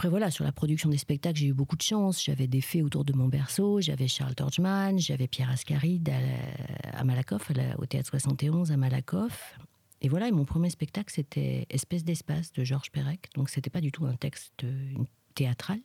Après, 0.00 0.08
voilà, 0.08 0.30
sur 0.30 0.44
la 0.44 0.52
production 0.52 0.88
des 0.88 0.96
spectacles, 0.96 1.38
j'ai 1.38 1.48
eu 1.48 1.52
beaucoup 1.52 1.76
de 1.76 1.82
chance. 1.82 2.24
J'avais 2.24 2.46
des 2.46 2.62
faits 2.62 2.82
autour 2.82 3.04
de 3.04 3.12
mon 3.12 3.28
berceau. 3.28 3.82
J'avais 3.82 4.08
Charles 4.08 4.34
Torchman, 4.34 4.98
j'avais 4.98 5.28
Pierre 5.28 5.50
Ascaride 5.50 6.10
à, 6.94 7.04
Malakoff, 7.04 7.52
au 7.76 7.84
Théâtre 7.84 8.08
71 8.08 8.72
à 8.72 8.78
Malakoff. 8.78 9.58
Et 10.00 10.08
voilà, 10.08 10.28
et 10.28 10.32
mon 10.32 10.46
premier 10.46 10.70
spectacle, 10.70 11.12
c'était 11.14 11.66
Espèce 11.68 12.02
d'espace 12.02 12.50
de 12.54 12.64
Georges 12.64 12.90
Perec. 12.90 13.28
Donc, 13.34 13.50
c'était 13.50 13.68
pas 13.68 13.82
du 13.82 13.92
tout 13.92 14.06
un 14.06 14.14
texte 14.14 14.64
théâtral, 15.34 15.80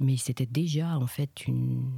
mais 0.00 0.16
c'était 0.16 0.44
déjà, 0.44 0.98
en 0.98 1.06
fait, 1.06 1.46
une, 1.46 1.88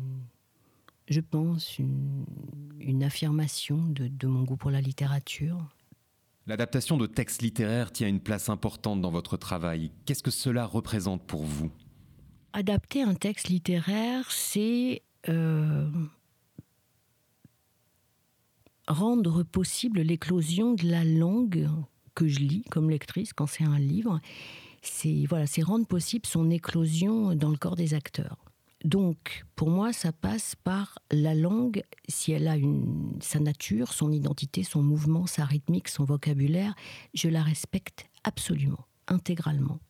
je 1.09 1.21
pense, 1.21 1.79
une, 1.79 3.03
affirmation 3.03 3.79
de 3.89 4.27
mon 4.27 4.43
goût 4.43 4.59
pour 4.59 4.71
la 4.71 4.83
littérature, 4.83 5.76
L'adaptation 6.49 6.97
de 6.97 7.07
textes 7.07 7.43
littéraires 7.43 7.91
tient 7.91 8.07
une 8.07 8.21
place 8.21 8.49
importante 8.49 9.01
dans 9.01 9.11
votre 9.11 9.37
travail. 9.37 9.91
Qu'est-ce 10.05 10.23
que 10.23 10.31
cela 10.31 10.65
représente 10.65 11.27
pour 11.27 11.43
vous? 11.43 11.73
Adapter 12.53 13.03
un 13.03 13.15
texte 13.15 13.49
littéraire, 13.49 14.31
c'est 14.31 15.03
euh, 15.29 15.91
rendre 18.87 19.43
possible 19.43 20.03
l'éclosion 20.03 20.75
de 20.75 20.89
la 20.89 21.05
langue 21.05 21.69
que 22.15 22.29
je 22.29 22.39
lis 22.39 22.63
comme 22.71 22.91
lectrice 22.91 23.33
quand 23.33 23.47
c'est 23.47 23.65
un 23.65 23.81
livre. 23.81 24.21
C'est 24.83 25.27
rendre 25.63 25.87
possible 25.87 26.27
son 26.27 26.49
éclosion 26.51 27.35
dans 27.35 27.51
le 27.51 27.57
corps 27.57 27.75
des 27.75 27.93
acteurs. 27.93 28.46
Donc, 28.85 29.45
pour 29.57 29.71
moi, 29.71 29.93
ça 29.93 30.13
passe 30.13 30.55
par 30.55 30.99
la 31.11 31.35
langue, 31.35 31.83
si 32.09 32.33
elle 32.33 32.47
a 32.47 32.57
sa 33.21 33.41
nature, 33.41 33.93
son 33.93 34.13
identité, 34.13 34.63
son 34.63 34.83
mouvement, 34.83 35.27
sa 35.27 35.45
rythmique, 35.45 35.89
son 35.89 36.05
vocabulaire, 36.05 36.75
je 37.15 37.29
la 37.29 37.43
respecte 37.43 38.07
absolument, 38.23 38.85
intégralement. 39.09 39.81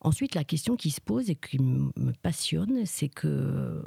Ensuite, 0.00 0.34
la 0.34 0.44
question 0.44 0.76
qui 0.76 0.90
se 0.90 1.00
pose 1.00 1.30
et 1.30 1.36
qui 1.36 1.58
me 1.58 2.12
passionne, 2.22 2.84
c'est 2.86 3.08
que, 3.08 3.82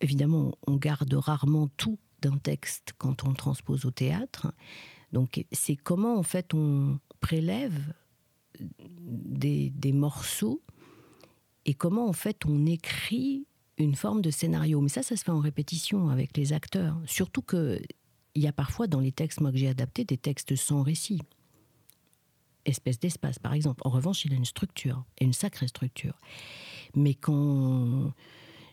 évidemment, 0.00 0.54
on 0.66 0.76
garde 0.76 1.12
rarement 1.14 1.68
tout 1.76 1.98
d'un 2.20 2.38
texte 2.38 2.92
quand 2.98 3.24
on 3.24 3.30
le 3.30 3.36
transpose 3.36 3.84
au 3.86 3.90
théâtre. 3.90 4.52
Donc, 5.12 5.44
c'est 5.52 5.76
comment, 5.76 6.18
en 6.18 6.22
fait, 6.22 6.54
on 6.54 6.98
prélève 7.20 7.94
des 8.60 9.92
morceaux 9.92 10.62
et 11.66 11.74
comment 11.74 12.08
en 12.08 12.12
fait 12.12 12.44
on 12.46 12.66
écrit 12.66 13.46
une 13.78 13.94
forme 13.94 14.22
de 14.22 14.30
scénario? 14.30 14.80
Mais 14.80 14.88
ça, 14.88 15.02
ça 15.02 15.16
se 15.16 15.24
fait 15.24 15.30
en 15.30 15.40
répétition 15.40 16.08
avec 16.08 16.36
les 16.36 16.52
acteurs. 16.52 17.00
Surtout 17.06 17.42
que 17.42 17.80
il 18.34 18.42
y 18.42 18.48
a 18.48 18.52
parfois 18.52 18.86
dans 18.86 19.00
les 19.00 19.12
textes 19.12 19.40
moi 19.40 19.52
que 19.52 19.58
j'ai 19.58 19.68
adaptés 19.68 20.04
des 20.04 20.16
textes 20.16 20.56
sans 20.56 20.82
récit. 20.82 21.20
Espèce 22.64 22.98
d'espace, 22.98 23.38
par 23.38 23.54
exemple. 23.54 23.82
En 23.84 23.90
revanche, 23.90 24.24
il 24.24 24.32
a 24.32 24.36
une 24.36 24.44
structure, 24.44 25.04
et 25.18 25.24
une 25.24 25.32
sacrée 25.32 25.66
structure. 25.66 26.14
Mais 26.94 27.14
quand 27.14 28.12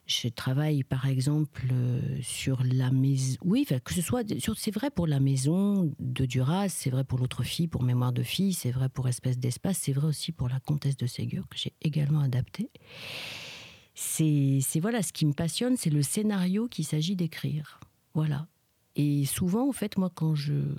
je 0.09 0.27
travaille 0.27 0.83
par 0.83 1.05
exemple 1.05 1.67
euh, 1.71 2.17
sur 2.21 2.63
la 2.63 2.89
maison. 2.89 3.37
Oui, 3.43 3.65
que 3.65 3.93
ce 3.93 4.01
soit. 4.01 4.23
C'est 4.57 4.73
vrai 4.73 4.89
pour 4.89 5.05
la 5.05 5.19
maison 5.19 5.93
de 5.99 6.25
Duras, 6.25 6.69
c'est 6.69 6.89
vrai 6.89 7.03
pour 7.03 7.19
l'autre 7.19 7.43
fille, 7.43 7.67
pour 7.67 7.83
Mémoire 7.83 8.11
de 8.11 8.23
fille, 8.23 8.53
c'est 8.53 8.71
vrai 8.71 8.89
pour 8.89 9.07
Espèce 9.07 9.37
d'espace, 9.37 9.77
c'est 9.77 9.93
vrai 9.93 10.07
aussi 10.07 10.31
pour 10.31 10.49
La 10.49 10.59
Comtesse 10.59 10.97
de 10.97 11.05
Ségur, 11.05 11.47
que 11.47 11.57
j'ai 11.57 11.73
également 11.81 12.21
adapté. 12.21 12.71
C'est 13.93 14.61
voilà, 14.81 15.03
ce 15.03 15.13
qui 15.13 15.25
me 15.25 15.33
passionne, 15.33 15.77
c'est 15.77 15.91
le 15.91 16.01
scénario 16.01 16.67
qu'il 16.67 16.85
s'agit 16.85 17.15
d'écrire. 17.15 17.79
Voilà. 18.15 18.47
Et 18.95 19.25
souvent, 19.25 19.69
en 19.69 19.73
fait, 19.73 19.97
moi, 19.97 20.09
quand 20.13 20.33
je 20.33 20.75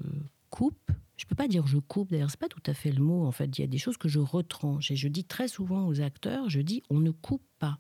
coupe, 0.49 0.91
je 1.17 1.27
peux 1.27 1.37
pas 1.37 1.47
dire 1.47 1.67
je 1.67 1.79
coupe, 1.79 2.11
d'ailleurs, 2.11 2.31
c'est 2.31 2.41
pas 2.41 2.49
tout 2.49 2.63
à 2.67 2.75
fait 2.75 2.91
le 2.91 3.03
mot, 3.03 3.25
en 3.27 3.31
fait. 3.31 3.59
Il 3.59 3.61
y 3.61 3.65
a 3.65 3.69
des 3.69 3.79
choses 3.79 3.97
que 3.97 4.09
je 4.09 4.19
retranche. 4.19 4.91
Et 4.91 4.97
je 4.97 5.07
dis 5.07 5.25
très 5.25 5.47
souvent 5.47 5.87
aux 5.87 6.01
acteurs, 6.01 6.51
je 6.51 6.61
dis 6.61 6.83
on 6.91 6.99
ne 6.99 7.11
coupe 7.13 7.45
pas. 7.61 7.79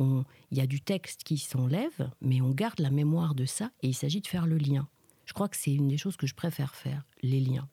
Il 0.00 0.58
y 0.58 0.60
a 0.60 0.66
du 0.66 0.80
texte 0.80 1.24
qui 1.24 1.38
s'enlève, 1.38 2.10
mais 2.20 2.40
on 2.40 2.50
garde 2.50 2.80
la 2.80 2.90
mémoire 2.90 3.34
de 3.34 3.44
ça 3.44 3.70
et 3.82 3.88
il 3.88 3.94
s'agit 3.94 4.20
de 4.20 4.26
faire 4.26 4.46
le 4.46 4.56
lien. 4.56 4.88
Je 5.24 5.32
crois 5.32 5.48
que 5.48 5.56
c'est 5.56 5.74
une 5.74 5.88
des 5.88 5.98
choses 5.98 6.16
que 6.16 6.26
je 6.26 6.34
préfère 6.34 6.74
faire, 6.74 7.04
les 7.22 7.40
liens. 7.40 7.68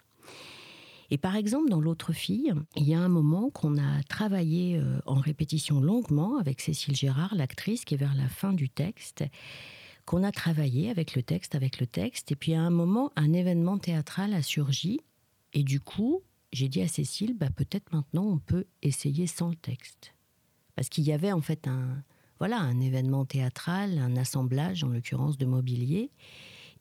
Et 1.12 1.17
par 1.17 1.36
exemple, 1.36 1.70
dans 1.70 1.79
L'autre 1.79 2.13
fille, 2.13 2.53
il 2.75 2.84
y 2.84 2.94
a 2.94 3.00
un 3.00 3.10
moment 3.10 3.50
qu'on 3.50 3.77
a 3.77 4.03
travaillé 4.03 4.77
euh, 4.77 5.00
en 5.05 5.15
répétition 5.15 5.79
longuement 5.79 6.38
avec 6.38 6.62
Cécile 6.62 6.96
Gérard, 6.96 7.36
l'actrice, 7.36 7.86
qui 7.86 7.94
est 7.94 7.98
vers 7.98 8.15
la 8.15 8.27
fin 8.27 8.53
du 8.53 8.70
texte, 8.70 9.24
qu'on 10.05 10.24
a 10.24 10.32
travaillé 10.32 10.89
avec 10.89 11.15
le 11.15 11.24
texte, 11.24 11.55
avec 11.55 11.79
le 11.79 11.88
texte. 11.88 12.32
Et 12.32 12.36
puis 12.36 12.55
à 12.55 12.62
un 12.62 12.72
moment, 12.72 13.12
un 13.15 13.34
événement 13.34 13.77
théâtral 13.77 14.34
a 14.34 14.41
surgi. 14.41 15.00
Et 15.53 15.63
du 15.63 15.79
coup, 15.79 16.24
j'ai 16.51 16.70
dit 16.70 16.82
à 16.82 16.88
Cécile, 16.88 17.36
bah, 17.38 17.50
peut-être 17.55 17.94
maintenant 17.94 18.25
on 18.25 18.39
peut 18.39 18.65
essayer 18.82 19.27
sans 19.27 19.50
le 19.50 19.55
texte. 19.55 20.13
Parce 20.75 20.89
qu'il 20.89 21.05
y 21.05 21.13
avait 21.13 21.32
en 21.32 21.41
fait 21.41 21.67
un, 21.67 22.03
voilà, 22.39 22.59
un 22.59 22.79
événement 22.79 23.25
théâtral, 23.25 23.97
un 23.97 24.15
assemblage 24.17 24.83
en 24.83 24.89
l'occurrence 24.89 25.37
de 25.37 25.45
mobilier. 25.45 26.11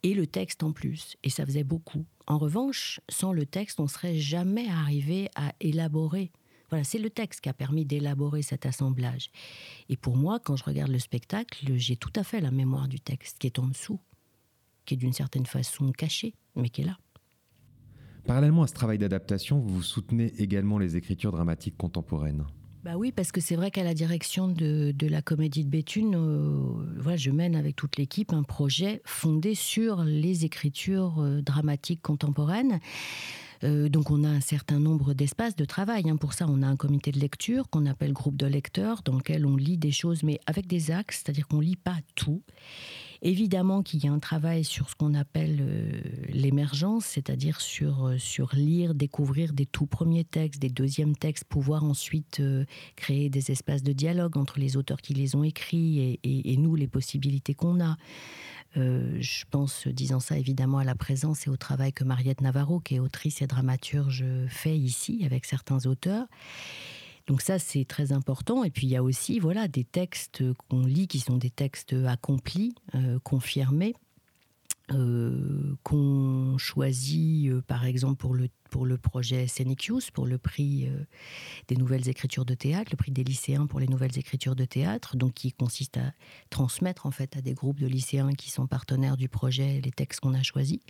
et 0.02 0.12
le 0.12 0.26
texte 0.26 0.62
en 0.62 0.72
plus. 0.72 1.16
Et 1.22 1.30
ça 1.30 1.46
faisait 1.46 1.64
beaucoup. 1.64 2.04
En 2.26 2.36
revanche, 2.36 3.00
sans 3.08 3.32
le 3.32 3.46
texte, 3.46 3.80
on 3.80 3.86
serait 3.86 4.18
jamais 4.18 4.68
arrivé 4.68 5.30
à 5.34 5.54
élaborer. 5.60 6.30
Voilà, 6.68 6.84
c'est 6.84 6.98
le 6.98 7.08
texte 7.08 7.40
qui 7.40 7.48
a 7.48 7.54
permis 7.54 7.86
d'élaborer 7.86 8.42
cet 8.42 8.66
assemblage. 8.66 9.30
Et 9.88 9.96
pour 9.96 10.16
moi, 10.16 10.40
quand 10.40 10.56
je 10.56 10.64
regarde 10.64 10.90
le 10.90 10.98
spectacle, 10.98 11.72
j'ai 11.76 11.96
tout 11.96 12.12
à 12.16 12.22
fait 12.22 12.42
la 12.42 12.50
mémoire 12.50 12.86
du 12.86 13.00
texte 13.00 13.38
qui 13.38 13.46
est 13.46 13.58
en 13.58 13.66
dessous, 13.66 13.98
qui 14.84 14.94
est 14.94 14.96
d'une 14.98 15.12
certaine 15.14 15.46
façon 15.46 15.90
caché, 15.92 16.34
mais 16.54 16.68
qui 16.68 16.82
est 16.82 16.86
là. 16.86 16.98
Parallèlement 18.26 18.62
à 18.62 18.66
ce 18.66 18.74
travail 18.74 18.98
d'adaptation, 18.98 19.60
vous 19.60 19.82
soutenez 19.82 20.34
également 20.38 20.78
les 20.78 20.96
écritures 20.96 21.32
dramatiques 21.32 21.76
contemporaines. 21.76 22.44
Bah 22.84 22.98
oui, 22.98 23.12
parce 23.12 23.32
que 23.32 23.40
c'est 23.40 23.56
vrai 23.56 23.70
qu'à 23.70 23.82
la 23.82 23.94
direction 23.94 24.46
de, 24.46 24.94
la 25.08 25.22
Comédie 25.22 25.64
de 25.64 25.70
Béthune, 25.70 26.16
euh, 26.16 26.98
voilà, 26.98 27.16
je 27.16 27.30
mène 27.30 27.56
avec 27.56 27.76
toute 27.76 27.96
l'équipe 27.96 28.34
un 28.34 28.42
projet 28.42 29.00
fondé 29.06 29.54
sur 29.54 30.04
les 30.04 30.44
écritures 30.44 31.14
euh, 31.20 31.40
dramatiques 31.40 32.02
contemporaines. 32.02 32.80
Euh, 33.62 33.88
donc 33.88 34.10
on 34.10 34.24
a 34.24 34.28
un 34.28 34.40
certain 34.40 34.80
nombre 34.80 35.14
d'espaces 35.14 35.56
de 35.56 35.64
travail. 35.64 36.08
Hein. 36.08 36.16
Pour 36.16 36.32
ça, 36.32 36.46
on 36.48 36.62
a 36.62 36.66
un 36.66 36.76
comité 36.76 37.12
de 37.12 37.20
lecture 37.20 37.68
qu'on 37.70 37.86
appelle 37.86 38.12
groupe 38.12 38.36
de 38.36 38.46
lecteurs, 38.46 39.02
dans 39.04 39.16
lequel 39.16 39.46
on 39.46 39.56
lit 39.56 39.78
des 39.78 39.92
choses, 39.92 40.22
mais 40.22 40.40
avec 40.46 40.66
des 40.66 40.90
axes, 40.90 41.22
c'est-à-dire 41.24 41.46
qu'on 41.46 41.60
lit 41.60 41.76
pas 41.76 41.96
tout. 42.14 42.42
Évidemment 43.22 43.82
qu'il 43.82 44.04
y 44.04 44.08
a 44.08 44.12
un 44.12 44.18
travail 44.18 44.64
sur 44.64 44.90
ce 44.90 44.94
qu'on 44.96 45.14
appelle 45.14 45.58
euh, 45.60 46.00
l'émergence, 46.28 47.06
c'est-à-dire 47.06 47.60
sur, 47.60 48.06
euh, 48.06 48.18
sur 48.18 48.54
lire, 48.54 48.94
découvrir 48.94 49.54
des 49.54 49.64
tout 49.64 49.86
premiers 49.86 50.24
textes, 50.24 50.60
des 50.60 50.68
deuxièmes 50.68 51.16
textes, 51.16 51.44
pouvoir 51.44 51.84
ensuite 51.84 52.42
créer 52.96 53.30
des 53.30 53.50
espaces 53.50 53.82
de 53.82 53.92
dialogue 53.92 54.36
entre 54.36 54.58
les 54.58 54.76
auteurs 54.76 55.00
qui 55.00 55.14
les 55.14 55.36
ont 55.36 55.44
écrits 55.44 56.18
et, 56.22 56.56
nous, 56.56 56.74
les 56.74 56.88
possibilités 56.88 57.54
qu'on 57.54 57.80
a. 57.80 57.96
je 58.76 59.44
pense, 59.50 59.86
disant 59.86 60.20
ça 60.20 60.38
évidemment, 60.38 60.78
à 60.78 60.84
la 60.84 60.94
présence 60.94 61.46
et 61.46 61.50
au 61.50 61.56
travail 61.56 61.92
que 61.92 62.04
Mariette 62.04 62.40
Navarro, 62.40 62.80
qui 62.80 62.96
est 62.96 63.00
autrice 63.00 63.42
et 63.42 63.46
dramaturge, 63.46 64.24
fait 64.48 64.76
ici 64.76 65.22
avec 65.24 65.44
certains 65.44 65.86
auteurs. 65.86 66.26
Donc 67.26 67.40
ça, 67.40 67.58
c'est 67.58 67.84
très 67.84 68.12
important. 68.12 68.64
Et 68.64 68.70
puis 68.70 68.86
il 68.86 68.90
y 68.90 68.96
a 68.96 69.02
aussi 69.02 69.38
voilà, 69.38 69.68
des 69.68 69.84
textes 69.84 70.42
qu'on 70.68 70.84
lit 70.84 71.08
qui 71.08 71.20
sont 71.20 71.36
des 71.36 71.50
textes 71.50 71.94
accomplis, 72.06 72.74
euh, 72.94 73.18
confirmés, 73.22 73.94
euh, 74.92 75.76
qu'on 75.82 76.58
choisit 76.58 77.50
euh, 77.50 77.62
par 77.62 77.86
exemple 77.86 78.16
pour 78.16 78.34
le, 78.34 78.48
pour 78.70 78.84
le 78.84 78.98
projet 78.98 79.46
Senecius, 79.46 80.10
pour 80.10 80.26
le 80.26 80.36
prix 80.36 80.88
des 81.68 81.76
nouvelles 81.76 82.08
écritures 82.08 82.44
de 82.44 82.54
théâtre, 82.54 82.90
le 82.92 82.96
prix 82.96 83.12
des 83.12 83.24
lycéens 83.24 83.66
pour 83.66 83.80
les 83.80 83.86
nouvelles 83.86 84.18
écritures 84.18 84.56
de 84.56 84.64
théâtre, 84.64 85.16
donc 85.16 85.34
qui 85.34 85.52
consiste 85.52 85.96
à 85.96 86.12
transmettre 86.50 87.06
en 87.06 87.10
fait 87.10 87.36
à 87.36 87.40
des 87.40 87.54
groupes 87.54 87.80
de 87.80 87.86
lycéens 87.86 88.32
qui 88.32 88.50
sont 88.50 88.66
partenaires 88.66 89.16
du 89.16 89.28
projet 89.28 89.80
les 89.82 89.92
textes 89.92 90.20
qu'on 90.20 90.34
a 90.34 90.42
choisis. 90.42 90.80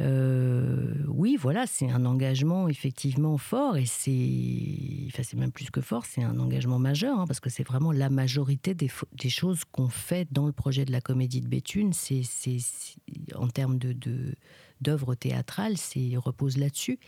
Euh, 0.00 0.92
oui, 1.08 1.36
voilà, 1.36 1.66
c'est 1.66 1.88
un 1.88 2.04
engagement 2.04 2.68
effectivement 2.68 3.38
fort 3.38 3.76
et 3.76 3.86
c'est, 3.86 5.06
enfin, 5.06 5.22
c'est 5.22 5.36
même 5.36 5.52
plus 5.52 5.70
que 5.70 5.80
fort, 5.80 6.04
c'est 6.04 6.22
un 6.22 6.38
engagement 6.40 6.80
majeur 6.80 7.20
hein, 7.20 7.26
parce 7.28 7.38
que 7.38 7.48
c'est 7.48 7.62
vraiment 7.62 7.92
la 7.92 8.10
majorité 8.10 8.74
des, 8.74 8.88
choses 9.28 9.64
qu'on 9.64 9.88
fait 9.88 10.26
dans 10.32 10.46
le 10.46 10.52
projet 10.52 10.84
de 10.84 10.90
la 10.90 11.00
Comédie 11.00 11.40
de 11.40 11.48
Béthune. 11.48 11.92
C'est, 11.92 12.22
en 13.36 13.48
termes 13.48 13.78
de 13.78 13.94
d'œuvres 14.80 15.14
théâtrales, 15.14 15.78
c'est 15.78 16.16
repose 16.16 16.58
là-dessus. 16.58 16.98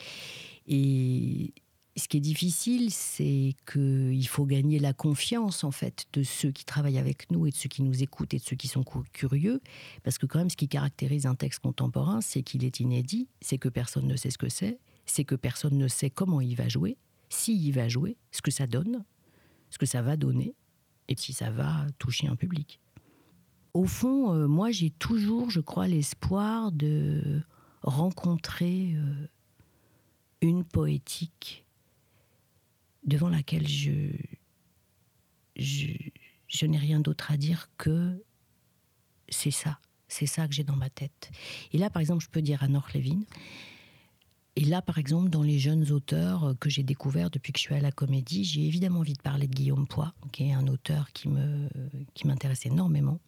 Et 0.67 1.53
ce 1.97 2.09
qui 2.09 2.19
est 2.19 2.21
difficile, 2.21 2.91
c'est 2.91 3.55
qu'il 3.71 4.29
faut 4.29 4.45
gagner 4.45 4.79
la 4.79 4.93
confiance 4.93 5.65
en 5.65 5.71
fait 5.71 6.07
de 6.13 6.23
ceux 6.23 6.51
qui 6.51 6.67
travaillent 6.67 6.99
avec 6.99 7.31
nous 7.31 7.47
et 7.47 7.51
de 7.51 7.57
ceux 7.57 7.71
qui 7.71 7.83
nous 7.83 8.03
écoutent 8.03 8.35
et 8.35 8.39
de 8.39 8.43
ceux 8.43 8.57
qui 8.57 8.69
sont 8.69 8.85
curieux, 9.13 9.63
parce 10.03 10.19
que 10.19 10.27
quand 10.27 10.39
même, 10.39 10.51
ce 10.51 10.57
qui 10.57 10.69
caractérise 10.69 11.25
un 11.25 11.35
texte 11.35 11.61
contemporain, 11.61 12.21
c'est 12.21 12.43
qu'il 12.43 12.65
est 12.65 12.81
inédit, 12.81 13.29
c'est 13.41 13.57
que 13.57 13.71
personne 13.71 14.07
ne 14.07 14.17
sait 14.17 14.31
ce 14.31 14.39
que 14.39 14.51
c'est, 14.51 14.79
c'est 15.07 15.25
que 15.25 15.35
personne 15.35 15.79
ne 15.79 15.89
sait 15.89 16.11
comment 16.11 16.43
il 16.43 16.55
va 16.55 16.69
jouer, 16.69 16.99
s'il 17.31 17.73
va 17.73 17.89
jouer, 17.89 18.19
ce 18.31 18.43
que 18.43 18.51
ça 18.51 18.67
donne, 18.67 19.05
ce 19.71 19.79
que 19.79 19.87
ça 19.87 20.03
va 20.03 20.17
donner, 20.17 20.55
et 21.09 21.17
si 21.17 21.33
ça 21.33 21.51
va 21.51 21.87
toucher 21.99 22.29
un 22.29 22.37
public. 22.37 22.79
Au 23.73 23.85
fond, 23.85 24.33
euh, 24.33 24.47
moi, 24.47 24.71
j'ai 24.71 24.91
toujours, 24.91 25.51
je 25.51 25.61
crois, 25.61 25.87
l'espoir 25.87 26.73
de 26.73 27.43
rencontrer 27.83 28.95
euh, 28.97 29.29
une 30.41 30.65
poétique 30.65 31.66
devant 33.07 33.29
laquelle 33.29 33.67
je, 33.67 34.11
je, 35.57 36.67
n'ai 36.67 36.79
rien 36.79 37.01
d'autre 37.01 37.31
à 37.31 37.37
dire 37.37 37.71
que 37.79 38.23
c'est 39.29 39.51
ça, 39.51 39.79
c'est 40.09 40.27
ça 40.27 40.47
que 40.47 40.55
j'ai 40.55 40.65
dans 40.65 40.77
ma 40.77 40.91
tête. 40.91 41.31
Et 41.73 41.79
là, 41.79 41.91
par 41.91 42.01
exemple, 42.01 42.23
je 42.23 42.31
peux 42.31 42.43
dire 42.43 42.63
à 42.63 42.69
North 42.69 42.93
Levin, 42.95 43.23
et 44.59 44.65
là, 44.65 44.81
par 44.81 44.99
exemple, 44.99 45.29
dans 45.29 45.43
les 45.43 45.59
jeunes 45.59 45.93
auteurs 45.93 46.55
que 46.59 46.71
j'ai 46.71 46.83
découverts 46.83 47.31
depuis 47.31 47.53
que 47.53 47.59
je 47.59 47.65
suis 47.65 47.75
à 47.75 47.81
la 47.81 47.93
comédie, 47.93 48.43
j'ai 48.43 48.67
évidemment 48.67 49.01
envie 49.01 49.13
de 49.13 49.21
parler 49.21 49.49
de 49.49 49.55
Guillaume 49.55 49.87
Poix, 49.87 50.15
qui 50.33 50.45
est 50.45 50.53
un 50.53 50.67
auteur 50.67 51.13
qui 51.13 51.29
m'intéresse 51.29 52.61
qui 52.61 52.69
énormément. 52.69 53.21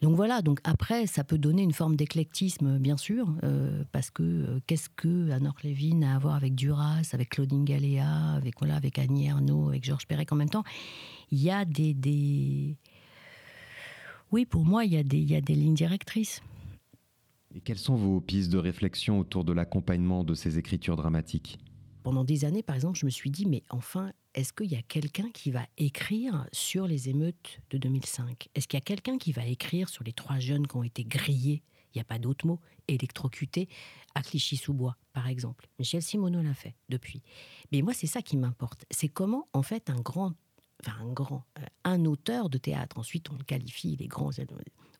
Donc 0.00 0.14
voilà, 0.14 0.42
donc 0.42 0.60
après, 0.62 1.06
ça 1.06 1.24
peut 1.24 1.38
donner 1.38 1.62
une 1.62 1.72
forme 1.72 1.96
d'éclectisme, 1.96 2.78
bien 2.78 2.96
sûr, 2.96 3.34
euh, 3.42 3.82
parce 3.90 4.10
que 4.10 4.22
euh, 4.22 4.60
qu'est-ce 4.66 4.88
que 4.88 5.30
Anne 5.30 5.52
Levin 5.64 6.02
a 6.02 6.14
à 6.14 6.18
voir 6.18 6.36
avec 6.36 6.54
Duras, 6.54 7.10
avec 7.12 7.30
Claudine 7.30 7.64
Galéa, 7.64 8.34
avec, 8.34 8.58
voilà, 8.58 8.76
avec 8.76 8.98
Annie 8.98 9.26
Ernaux, 9.26 9.68
avec 9.68 9.84
Georges 9.84 10.06
Perec 10.06 10.30
en 10.32 10.36
même 10.36 10.50
temps? 10.50 10.62
Il 11.32 11.42
y 11.42 11.50
a 11.50 11.64
des, 11.64 11.94
des... 11.94 12.76
Oui, 14.30 14.46
pour 14.46 14.64
moi, 14.64 14.84
il 14.84 14.92
y, 14.92 14.96
a 14.96 15.02
des, 15.02 15.18
il 15.18 15.28
y 15.28 15.34
a 15.34 15.40
des 15.40 15.54
lignes 15.54 15.74
directrices. 15.74 16.42
Et 17.54 17.60
quelles 17.60 17.78
sont 17.78 17.96
vos 17.96 18.20
pistes 18.20 18.52
de 18.52 18.58
réflexion 18.58 19.18
autour 19.18 19.42
de 19.42 19.52
l'accompagnement 19.52 20.22
de 20.22 20.34
ces 20.34 20.58
écritures 20.58 20.96
dramatiques? 20.96 21.58
Pendant 22.04 22.22
des 22.22 22.44
années, 22.44 22.62
par 22.62 22.76
exemple, 22.76 22.98
je 22.98 23.04
me 23.04 23.10
suis 23.10 23.30
dit, 23.30 23.46
mais 23.46 23.64
enfin, 23.68 24.12
est-ce 24.34 24.52
qu'il 24.52 24.70
y 24.70 24.76
a 24.76 24.82
quelqu'un 24.82 25.30
qui 25.30 25.50
va 25.50 25.66
écrire 25.76 26.46
sur 26.52 26.86
les 26.86 27.08
émeutes 27.08 27.60
de 27.70 27.78
2005 27.78 28.48
Est-ce 28.54 28.68
qu'il 28.68 28.76
y 28.76 28.82
a 28.82 28.84
quelqu'un 28.84 29.18
qui 29.18 29.32
va 29.32 29.46
écrire 29.46 29.88
sur 29.88 30.04
les 30.04 30.12
trois 30.12 30.38
jeunes 30.38 30.66
qui 30.66 30.76
ont 30.76 30.82
été 30.82 31.04
grillés 31.04 31.62
il 31.94 31.98
n'y 31.98 32.02
a 32.02 32.04
pas 32.04 32.18
d'autre 32.18 32.46
mot, 32.46 32.60
électrocutés 32.86 33.68
à 34.14 34.22
Clichy-sous-Bois, 34.22 34.96
par 35.12 35.26
exemple? 35.28 35.66
Michel 35.78 36.02
Simoneau 36.02 36.42
l'a 36.42 36.54
fait 36.54 36.74
depuis. 36.88 37.22
Mais 37.72 37.82
moi, 37.82 37.94
c'est 37.94 38.06
ça 38.06 38.22
qui 38.22 38.36
m'importe. 38.36 38.84
C'est 38.90 39.08
comment, 39.08 39.48
en 39.52 39.62
fait, 39.62 39.90
un 39.90 40.00
grand, 40.00 40.34
enfin 40.84 40.96
un 41.00 41.12
grand, 41.12 41.44
euh, 41.58 41.62
un 41.84 42.04
auteur 42.04 42.50
de 42.50 42.58
théâtre, 42.58 42.98
ensuite 42.98 43.30
on 43.30 43.36
le 43.36 43.44
qualifie, 43.44 43.96
les 43.96 44.06
grands 44.06 44.30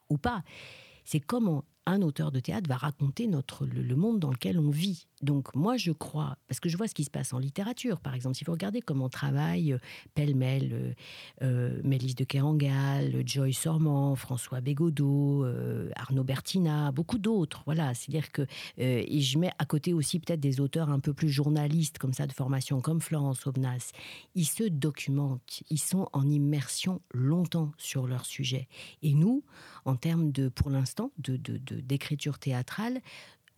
ou 0.09 0.19
pas, 0.19 0.43
c'est 1.05 1.21
comment 1.21 1.65
un 1.91 2.03
auteur 2.03 2.31
de 2.31 2.41
théâtre 2.41 2.69
va 2.69 2.77
raconter 2.77 3.27
notre, 3.27 3.67
le, 3.67 3.97
monde 3.97 4.19
dans 4.19 4.31
lequel 4.31 4.59
on 4.59 4.71
vit. 4.71 5.07
Donc 5.23 5.55
moi, 5.55 5.77
je 5.77 5.91
crois, 5.91 6.37
parce 6.47 6.61
que 6.61 6.69
je 6.69 6.77
vois 6.77 6.87
ce 6.87 6.95
qui 6.95 7.05
se 7.05 7.11
passe 7.11 7.33
en 7.33 7.39
littérature, 7.39 8.01
par 8.01 8.15
exemple, 8.15 8.37
si 8.37 8.45
vous 8.45 8.53
regardez 8.53 8.81
comment 8.81 9.09
travaille 9.09 9.73
euh, 9.73 9.79
pêle-mêle 10.15 10.95
euh, 11.43 11.81
euh, 11.81 11.83
de 11.83 12.25
Kerangal, 12.25 13.23
Joyce 13.27 13.59
Sormand, 13.59 14.15
François 14.17 14.61
Bégodeau, 14.61 15.45
Arnaud 15.97 16.25
Bertina, 16.25 16.93
beaucoup 16.93 17.19
d'autres. 17.19 17.63
Voilà, 17.67 17.95
c'est-à-dire 17.95 18.31
que 18.33 18.47
et 18.77 19.21
je 19.21 19.39
mets 19.39 19.51
à 19.59 19.65
côté 19.65 19.93
aussi 19.93 20.21
peut-être 20.21 20.41
des 20.41 20.61
auteurs 20.61 20.91
un 20.91 21.01
peu 21.01 21.13
plus 21.13 21.29
journalistes 21.29 21.99
comme 21.99 22.13
ça 22.13 22.27
de 22.27 22.33
formation, 22.33 22.81
comme 22.81 23.01
Florence 23.01 23.47
Aubenas. 23.47 23.93
Ils 24.35 24.47
se 24.47 24.65
documentent, 24.65 25.63
ils 25.71 25.81
sont 25.81 26.09
en 26.13 26.29
immersion 26.29 27.01
longtemps 27.13 27.73
sur 27.77 28.07
leur 28.07 28.25
sujet. 28.25 28.69
Et 29.03 29.15
nous, 29.15 29.43
en 29.85 29.97
termes 29.97 30.31
de, 30.33 30.49
pour 30.49 30.71
l'instant, 30.71 31.13
de, 31.19 31.39
d'écriture 31.83 32.39
théâtrale, 32.39 33.01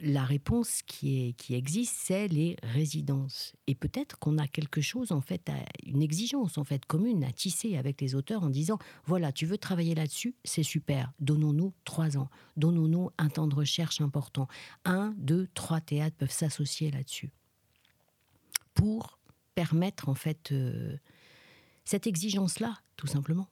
la 0.03 0.25
réponse 0.25 0.83
qui, 0.83 1.29
est, 1.29 1.33
qui 1.35 1.55
existe, 1.55 1.95
c'est 1.99 2.29
les 2.29 2.57
résidences. 2.63 3.55
Et 3.67 3.75
peut-être 3.75 4.19
qu'on 4.19 4.39
a 4.39 4.47
quelque 4.47 4.81
chose, 4.81 5.13
en 5.13 5.21
fait, 5.21 5.51
une 5.85 6.03
exigence 6.03 6.59
en 6.59 6.65
fait 6.65 6.85
commune 6.87 7.25
à 7.25 7.33
tisser 7.33 7.77
avec 7.77 8.01
les 8.01 8.15
auteurs 8.15 8.43
en 8.43 8.51
disant 8.51 8.79
voilà, 9.05 9.33
tu 9.33 9.47
veux 9.47 9.59
travailler 9.59 9.95
là-dessus, 9.95 10.35
c'est 10.45 10.63
super. 10.63 11.13
Donnons-nous 11.21 11.75
trois 11.85 12.17
ans. 12.17 12.31
Donnons-nous 12.57 13.11
un 13.19 13.29
temps 13.29 13.47
de 13.47 13.55
recherche 13.55 14.01
important. 14.01 14.49
Un, 14.85 15.15
deux, 15.19 15.49
trois 15.55 15.81
théâtres 15.81 16.17
peuvent 16.17 16.31
s'associer 16.31 16.91
là-dessus 16.91 17.31
pour 18.75 19.19
permettre 19.55 20.09
en 20.09 20.15
fait 20.15 20.53
euh, 20.53 20.97
cette 21.85 22.07
exigence-là, 22.07 22.79
tout 22.97 23.07
simplement. 23.07 23.49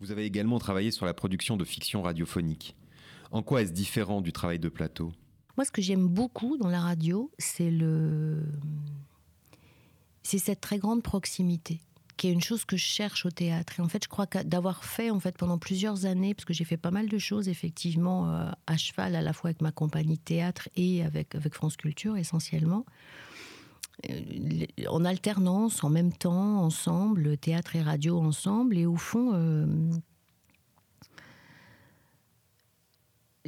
Vous 0.00 0.10
avez 0.10 0.24
également 0.24 0.58
travaillé 0.58 0.90
sur 0.90 1.06
la 1.06 1.14
production 1.14 1.56
de 1.56 1.64
fiction 1.64 2.02
radiophonique. 2.02 2.74
En 3.32 3.42
quoi 3.42 3.62
est-ce 3.62 3.72
différent 3.72 4.20
du 4.20 4.32
travail 4.32 4.58
de 4.58 4.68
plateau? 4.68 5.12
Moi, 5.56 5.64
ce 5.64 5.72
que 5.72 5.82
j'aime 5.82 6.06
beaucoup 6.06 6.56
dans 6.56 6.68
la 6.68 6.80
radio, 6.80 7.30
c'est 7.38 7.70
le, 7.70 8.42
c'est 10.22 10.38
cette 10.38 10.60
très 10.60 10.78
grande 10.78 11.02
proximité 11.02 11.80
qui 12.16 12.28
est 12.28 12.32
une 12.32 12.42
chose 12.42 12.64
que 12.64 12.76
je 12.76 12.84
cherche 12.84 13.26
au 13.26 13.30
théâtre. 13.30 13.80
Et 13.80 13.82
en 13.82 13.88
fait, 13.88 14.04
je 14.04 14.08
crois 14.08 14.26
d'avoir 14.26 14.84
fait 14.84 15.10
en 15.10 15.18
fait 15.18 15.36
pendant 15.36 15.58
plusieurs 15.58 16.04
années, 16.06 16.34
parce 16.34 16.44
que 16.44 16.52
j'ai 16.52 16.64
fait 16.64 16.76
pas 16.76 16.90
mal 16.90 17.08
de 17.08 17.18
choses 17.18 17.48
effectivement 17.48 18.30
euh, 18.30 18.50
à 18.66 18.76
cheval, 18.76 19.16
à 19.16 19.22
la 19.22 19.32
fois 19.32 19.48
avec 19.48 19.60
ma 19.60 19.72
compagnie 19.72 20.18
théâtre 20.18 20.68
et 20.76 21.02
avec, 21.02 21.34
avec 21.34 21.54
France 21.54 21.76
Culture 21.76 22.16
essentiellement, 22.16 22.84
euh, 24.08 24.66
en 24.88 25.04
alternance, 25.04 25.82
en 25.82 25.90
même 25.90 26.12
temps, 26.12 26.62
ensemble, 26.62 27.36
théâtre 27.38 27.74
et 27.76 27.82
radio 27.82 28.20
ensemble. 28.20 28.76
Et 28.76 28.86
au 28.86 28.96
fond, 28.96 29.32
euh, 29.34 29.66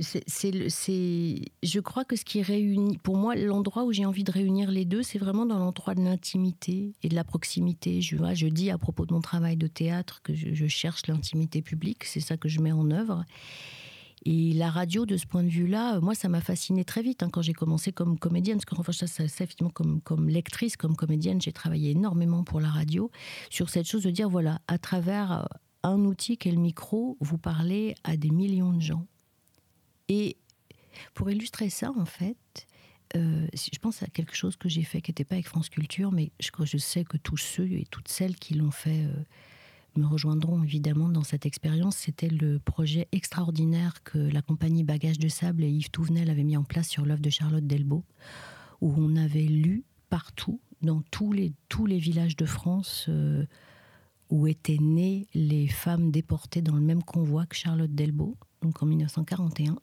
c'est, 0.00 1.40
je 1.62 1.80
crois 1.80 2.04
que 2.04 2.16
ce 2.16 2.24
qui 2.24 2.42
réunit, 2.42 2.98
pour 2.98 3.16
moi, 3.16 3.36
l'endroit 3.36 3.84
où 3.84 3.92
j'ai 3.92 4.04
envie 4.04 4.24
de 4.24 4.32
réunir 4.32 4.70
les 4.70 4.84
deux, 4.84 5.02
c'est 5.02 5.18
vraiment 5.18 5.46
dans 5.46 5.58
l'endroit 5.58 5.94
de 5.94 6.02
l'intimité 6.02 6.94
et 7.02 7.08
de 7.08 7.14
la 7.14 7.22
proximité. 7.22 8.00
Je, 8.00 8.16
je 8.34 8.46
dis 8.48 8.70
à 8.70 8.78
propos 8.78 9.06
de 9.06 9.14
mon 9.14 9.20
travail 9.20 9.56
de 9.56 9.68
théâtre 9.68 10.20
que 10.22 10.34
je, 10.34 10.66
cherche 10.66 11.06
l'intimité 11.06 11.62
publique, 11.62 12.04
c'est 12.04 12.20
ça 12.20 12.36
que 12.36 12.48
je 12.48 12.60
mets 12.60 12.72
en 12.72 12.90
œuvre. 12.90 13.24
Et 14.24 14.52
la 14.54 14.70
radio, 14.70 15.06
de 15.06 15.16
ce 15.16 15.26
point 15.26 15.44
de 15.44 15.48
vue-là, 15.48 16.00
moi, 16.00 16.14
ça 16.14 16.28
m'a 16.28 16.40
fasciné 16.40 16.84
très 16.84 17.02
vite 17.02 17.22
hein, 17.22 17.28
quand 17.30 17.42
j'ai 17.42 17.52
commencé 17.52 17.92
comme 17.92 18.18
comédienne. 18.18 18.56
Parce 18.56 18.64
que, 18.64 18.74
enfin, 18.80 18.92
ça, 18.92 19.06
ça, 19.06 19.22
effectivement, 19.22 19.70
comme, 19.70 20.00
comme 20.00 20.28
lectrice, 20.28 20.76
comme 20.76 20.96
comédienne, 20.96 21.40
j'ai 21.42 21.52
travaillé 21.52 21.90
énormément 21.90 22.42
pour 22.42 22.58
la 22.60 22.68
radio 22.68 23.10
sur 23.50 23.68
cette 23.68 23.86
chose 23.86 24.02
de 24.02 24.10
dire 24.10 24.30
voilà, 24.30 24.60
à 24.66 24.78
travers 24.78 25.46
un 25.82 26.00
outil 26.06 26.38
qu'est 26.38 26.50
le 26.50 26.58
micro, 26.58 27.18
vous 27.20 27.38
parlez 27.38 27.94
à 28.02 28.16
des 28.16 28.30
millions 28.30 28.72
de 28.72 28.80
gens. 28.80 29.06
Et 30.08 30.36
pour 31.14 31.30
illustrer 31.30 31.70
ça, 31.70 31.92
en 31.96 32.04
fait, 32.04 32.66
euh, 33.16 33.46
je 33.54 33.78
pense 33.78 34.02
à 34.02 34.06
quelque 34.06 34.34
chose 34.34 34.56
que 34.56 34.68
j'ai 34.68 34.82
fait 34.82 35.00
qui 35.00 35.10
n'était 35.10 35.24
pas 35.24 35.36
avec 35.36 35.46
France 35.46 35.68
Culture, 35.68 36.10
mais 36.10 36.32
je, 36.40 36.78
sais 36.78 37.04
que 37.04 37.16
tous 37.16 37.36
ceux 37.36 37.70
et 37.70 37.86
toutes 37.90 38.08
celles 38.08 38.36
qui 38.36 38.54
l'ont 38.54 38.70
fait 38.70 39.04
euh, 39.04 39.12
me 39.96 40.06
rejoindront 40.06 40.62
évidemment 40.62 41.08
dans 41.08 41.22
cette 41.22 41.46
expérience. 41.46 41.96
C'était 41.96 42.28
le 42.28 42.58
projet 42.58 43.08
extraordinaire 43.12 44.02
que 44.02 44.18
la 44.18 44.42
compagnie 44.42 44.82
Bagage 44.82 45.18
de 45.18 45.28
Sable 45.28 45.62
et 45.62 45.70
Yves 45.70 45.90
Touvenel 45.90 46.28
avaient 46.30 46.44
mis 46.44 46.56
en 46.56 46.64
place 46.64 46.88
sur 46.88 47.06
l'œuvre 47.06 47.22
de 47.22 47.30
Charlotte 47.30 47.66
Delbo, 47.66 48.04
où 48.80 48.92
on 48.96 49.16
avait 49.16 49.42
lu 49.42 49.84
partout, 50.10 50.60
dans 50.82 51.02
tous 51.10 51.32
les, 51.32 51.52
villages 51.98 52.36
de 52.36 52.44
France, 52.46 53.06
euh, 53.08 53.46
où 54.28 54.46
étaient 54.46 54.78
nées 54.78 55.26
les 55.34 55.68
femmes 55.68 56.10
déportées 56.10 56.62
dans 56.62 56.74
le 56.74 56.82
même 56.82 57.02
convoi 57.02 57.46
que 57.46 57.56
Charlotte 57.56 57.94
Delbo, 57.94 58.36
donc 58.60 58.82
en 58.82 58.86
1941. 58.86 59.76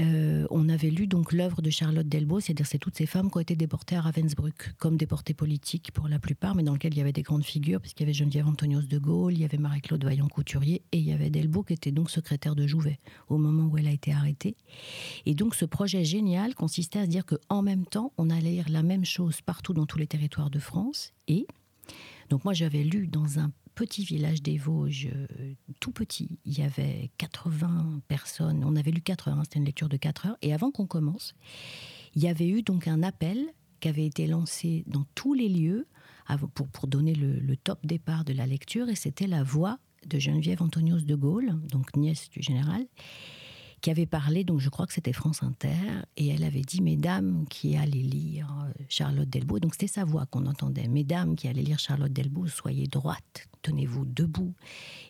Euh, 0.00 0.46
on 0.50 0.68
avait 0.68 0.88
lu 0.88 1.06
donc 1.06 1.32
l'œuvre 1.32 1.60
de 1.60 1.68
Charlotte 1.68 2.08
Delbo, 2.08 2.40
c'est-à-dire 2.40 2.66
c'est 2.66 2.78
toutes 2.78 2.96
ces 2.96 3.06
femmes 3.06 3.30
qui 3.30 3.36
ont 3.36 3.40
été 3.40 3.54
déportées 3.54 3.96
à 3.96 4.00
Ravensbrück, 4.00 4.74
comme 4.78 4.96
déportées 4.96 5.34
politiques 5.34 5.90
pour 5.92 6.08
la 6.08 6.18
plupart, 6.18 6.54
mais 6.54 6.62
dans 6.62 6.72
lequel 6.72 6.94
il 6.94 6.98
y 6.98 7.00
avait 7.00 7.12
des 7.12 7.22
grandes 7.22 7.44
figures, 7.44 7.80
puisqu'il 7.80 8.04
y 8.04 8.06
avait 8.06 8.14
Geneviève 8.14 8.46
Antonios 8.46 8.82
de 8.82 8.98
Gaulle, 8.98 9.34
il 9.34 9.40
y 9.40 9.44
avait 9.44 9.58
Marie-Claude 9.58 10.02
Vaillant-Couturier, 10.02 10.82
et 10.92 10.98
il 10.98 11.04
y 11.04 11.12
avait 11.12 11.28
Delbo 11.28 11.62
qui 11.62 11.74
était 11.74 11.92
donc 11.92 12.10
secrétaire 12.10 12.54
de 12.54 12.66
Jouvet 12.66 12.98
au 13.28 13.36
moment 13.36 13.66
où 13.66 13.76
elle 13.76 13.88
a 13.88 13.92
été 13.92 14.12
arrêtée. 14.12 14.56
Et 15.26 15.34
donc 15.34 15.54
ce 15.54 15.66
projet 15.66 16.04
génial 16.04 16.54
consistait 16.54 17.00
à 17.00 17.04
se 17.04 17.10
dire 17.10 17.26
qu'en 17.26 17.60
même 17.60 17.84
temps, 17.84 18.12
on 18.16 18.30
allait 18.30 18.52
lire 18.52 18.68
la 18.70 18.82
même 18.82 19.04
chose 19.04 19.42
partout 19.42 19.74
dans 19.74 19.86
tous 19.86 19.98
les 19.98 20.06
territoires 20.06 20.50
de 20.50 20.58
France, 20.58 21.12
et 21.28 21.46
donc 22.30 22.44
moi 22.44 22.54
j'avais 22.54 22.84
lu 22.84 23.06
dans 23.06 23.38
un 23.38 23.50
petit 23.74 24.04
village 24.04 24.42
des 24.42 24.58
Vosges, 24.58 25.08
euh, 25.12 25.54
tout 25.80 25.92
petit. 25.92 26.38
Il 26.44 26.58
y 26.58 26.62
avait 26.62 27.10
80 27.18 28.02
personnes. 28.08 28.64
On 28.64 28.76
avait 28.76 28.90
lu 28.90 29.00
80, 29.00 29.44
c'était 29.44 29.58
une 29.58 29.64
lecture 29.64 29.88
de 29.88 29.96
4 29.96 30.26
heures. 30.26 30.36
Et 30.42 30.52
avant 30.52 30.70
qu'on 30.70 30.86
commence, 30.86 31.34
il 32.14 32.22
y 32.22 32.28
avait 32.28 32.48
eu 32.48 32.62
donc 32.62 32.88
un 32.88 33.02
appel 33.02 33.38
qui 33.80 33.88
avait 33.88 34.06
été 34.06 34.26
lancé 34.26 34.84
dans 34.86 35.04
tous 35.14 35.34
les 35.34 35.48
lieux 35.48 35.86
pour, 36.54 36.68
pour 36.68 36.86
donner 36.86 37.14
le, 37.14 37.40
le 37.40 37.56
top 37.56 37.78
départ 37.84 38.24
de 38.24 38.32
la 38.32 38.46
lecture. 38.46 38.88
Et 38.88 38.94
c'était 38.94 39.26
la 39.26 39.42
voix 39.42 39.78
de 40.06 40.18
Geneviève 40.18 40.62
Antonios 40.62 41.00
de 41.00 41.14
Gaulle, 41.14 41.58
donc 41.68 41.96
nièce 41.96 42.30
du 42.30 42.42
général, 42.42 42.86
qui 43.80 43.90
avait 43.90 44.06
parlé, 44.06 44.44
donc 44.44 44.60
je 44.60 44.68
crois 44.68 44.86
que 44.86 44.92
c'était 44.92 45.12
France 45.12 45.42
Inter, 45.42 46.04
et 46.16 46.28
elle 46.28 46.44
avait 46.44 46.60
dit 46.60 46.82
Mesdames 46.82 47.46
qui 47.48 47.76
allaient 47.76 47.98
lire 47.98 48.52
euh, 48.64 48.84
Charlotte 48.88 49.28
Delbo, 49.28 49.58
donc 49.58 49.74
c'était 49.74 49.86
sa 49.86 50.04
voix 50.04 50.26
qu'on 50.26 50.46
entendait, 50.46 50.88
Mesdames 50.88 51.36
qui 51.36 51.48
allaient 51.48 51.62
lire 51.62 51.78
Charlotte 51.78 52.12
Delbo, 52.12 52.46
soyez 52.46 52.86
droites, 52.86 53.48
tenez-vous 53.62 54.04
debout. 54.04 54.54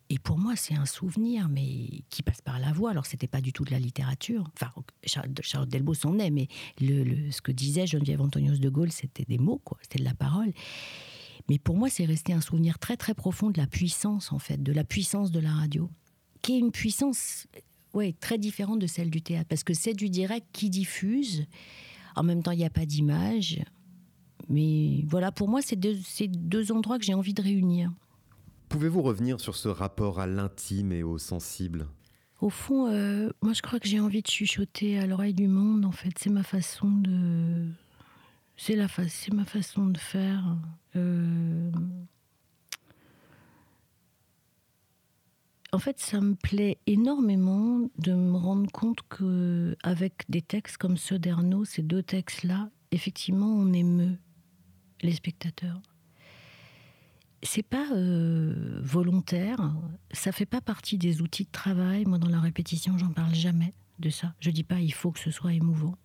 Et 0.08 0.18
pour 0.18 0.38
moi, 0.38 0.56
c'est 0.56 0.74
un 0.74 0.86
souvenir, 0.86 1.48
mais 1.48 2.02
qui 2.10 2.22
passe 2.22 2.40
par 2.40 2.58
la 2.58 2.72
voix. 2.72 2.90
Alors, 2.90 3.06
c'était 3.06 3.28
pas 3.28 3.40
du 3.40 3.52
tout 3.52 3.64
de 3.64 3.70
la 3.70 3.78
littérature. 3.78 4.50
Enfin, 4.54 4.72
Charlotte 5.04 5.68
Delbo 5.68 5.94
s'en 5.94 6.18
est, 6.18 6.30
mais 6.30 6.48
ce 6.80 7.40
que 7.40 7.52
disait 7.52 7.86
Geneviève 7.86 8.20
Antonios 8.20 8.58
de 8.58 8.68
Gaulle, 8.68 8.90
c'était 8.90 9.24
des 9.24 9.38
mots, 9.38 9.60
quoi. 9.64 9.78
C'était 9.82 10.00
de 10.00 10.04
la 10.04 10.14
parole. 10.14 10.52
Mais 11.48 11.58
pour 11.58 11.76
moi, 11.76 11.88
c'est 11.88 12.04
resté 12.04 12.32
un 12.32 12.40
souvenir 12.40 12.78
très 12.78 12.96
très 12.96 13.14
profond 13.14 13.50
de 13.50 13.58
la 13.58 13.66
puissance, 13.66 14.32
en 14.32 14.38
fait, 14.38 14.62
de 14.62 14.72
la 14.72 14.84
puissance 14.84 15.30
de 15.30 15.40
la 15.40 15.52
radio, 15.52 15.90
qui 16.42 16.54
est 16.54 16.58
une 16.58 16.72
puissance 16.72 17.46
ouais, 17.94 18.14
très 18.20 18.38
différente 18.38 18.78
de 18.78 18.86
celle 18.86 19.10
du 19.10 19.22
théâtre, 19.22 19.48
parce 19.48 19.64
que 19.64 19.74
c'est 19.74 19.94
du 19.94 20.08
direct 20.08 20.46
qui 20.52 20.70
diffuse. 20.70 21.46
En 22.16 22.22
même 22.22 22.42
temps, 22.42 22.52
il 22.52 22.58
n'y 22.58 22.64
a 22.64 22.70
pas 22.70 22.86
d'image. 22.86 23.60
Mais 24.48 25.04
voilà, 25.06 25.30
pour 25.30 25.48
moi, 25.48 25.60
c'est 25.62 25.76
deux, 25.76 25.96
deux 26.28 26.72
endroits 26.72 26.98
que 26.98 27.04
j'ai 27.04 27.14
envie 27.14 27.34
de 27.34 27.42
réunir. 27.42 27.92
Pouvez-vous 28.68 29.02
revenir 29.02 29.40
sur 29.40 29.56
ce 29.56 29.68
rapport 29.68 30.20
à 30.20 30.26
l'intime 30.26 30.92
et 30.92 31.02
au 31.02 31.18
sensible? 31.18 31.86
Au 32.40 32.50
fond, 32.50 32.86
euh, 32.86 33.30
moi, 33.42 33.52
je 33.52 33.62
crois 33.62 33.78
que 33.78 33.86
j'ai 33.86 34.00
envie 34.00 34.22
de 34.22 34.26
chuchoter 34.26 34.98
à 34.98 35.06
l'oreille 35.06 35.34
du 35.34 35.46
monde. 35.46 35.84
En 35.84 35.92
fait, 35.92 36.12
c'est 36.18 36.30
ma 36.30 36.42
façon 36.42 36.90
de, 36.90 37.68
c'est 38.56 38.76
la 38.76 38.88
c'est 39.08 39.32
ma 39.32 39.44
façon 39.44 39.86
de 39.86 39.98
faire. 39.98 40.56
Euh, 40.96 41.70
en 45.72 45.78
fait, 45.78 46.00
ça 46.00 46.20
me 46.20 46.34
plaît 46.34 46.78
énormément 46.86 47.88
de 47.98 48.12
me 48.12 48.36
rendre 48.36 48.70
compte 48.70 49.00
que, 49.08 49.76
avec 49.82 50.24
des 50.28 50.42
textes 50.42 50.76
comme 50.76 50.96
ceux 50.96 51.18
d'Ernaud, 51.18 51.64
ces 51.64 51.82
deux 51.82 52.02
textes-là, 52.02 52.70
effectivement, 52.90 53.46
on 53.46 53.72
émeut 53.72 54.18
les 55.02 55.12
spectateurs. 55.12 55.80
C'est 57.42 57.62
pas 57.62 57.86
euh, 57.92 58.80
volontaire, 58.82 59.72
ça 60.10 60.32
fait 60.32 60.46
pas 60.46 60.60
partie 60.60 60.98
des 60.98 61.22
outils 61.22 61.44
de 61.44 61.50
travail. 61.50 62.04
Moi, 62.04 62.18
dans 62.18 62.28
la 62.28 62.40
répétition, 62.40 62.98
j'en 62.98 63.12
parle 63.12 63.34
jamais 63.34 63.72
de 63.98 64.10
ça. 64.10 64.34
Je 64.40 64.50
dis 64.50 64.64
pas 64.64 64.80
il 64.80 64.92
faut 64.92 65.10
que 65.10 65.20
ce 65.20 65.30
soit 65.30 65.54
émouvant, 65.54 65.96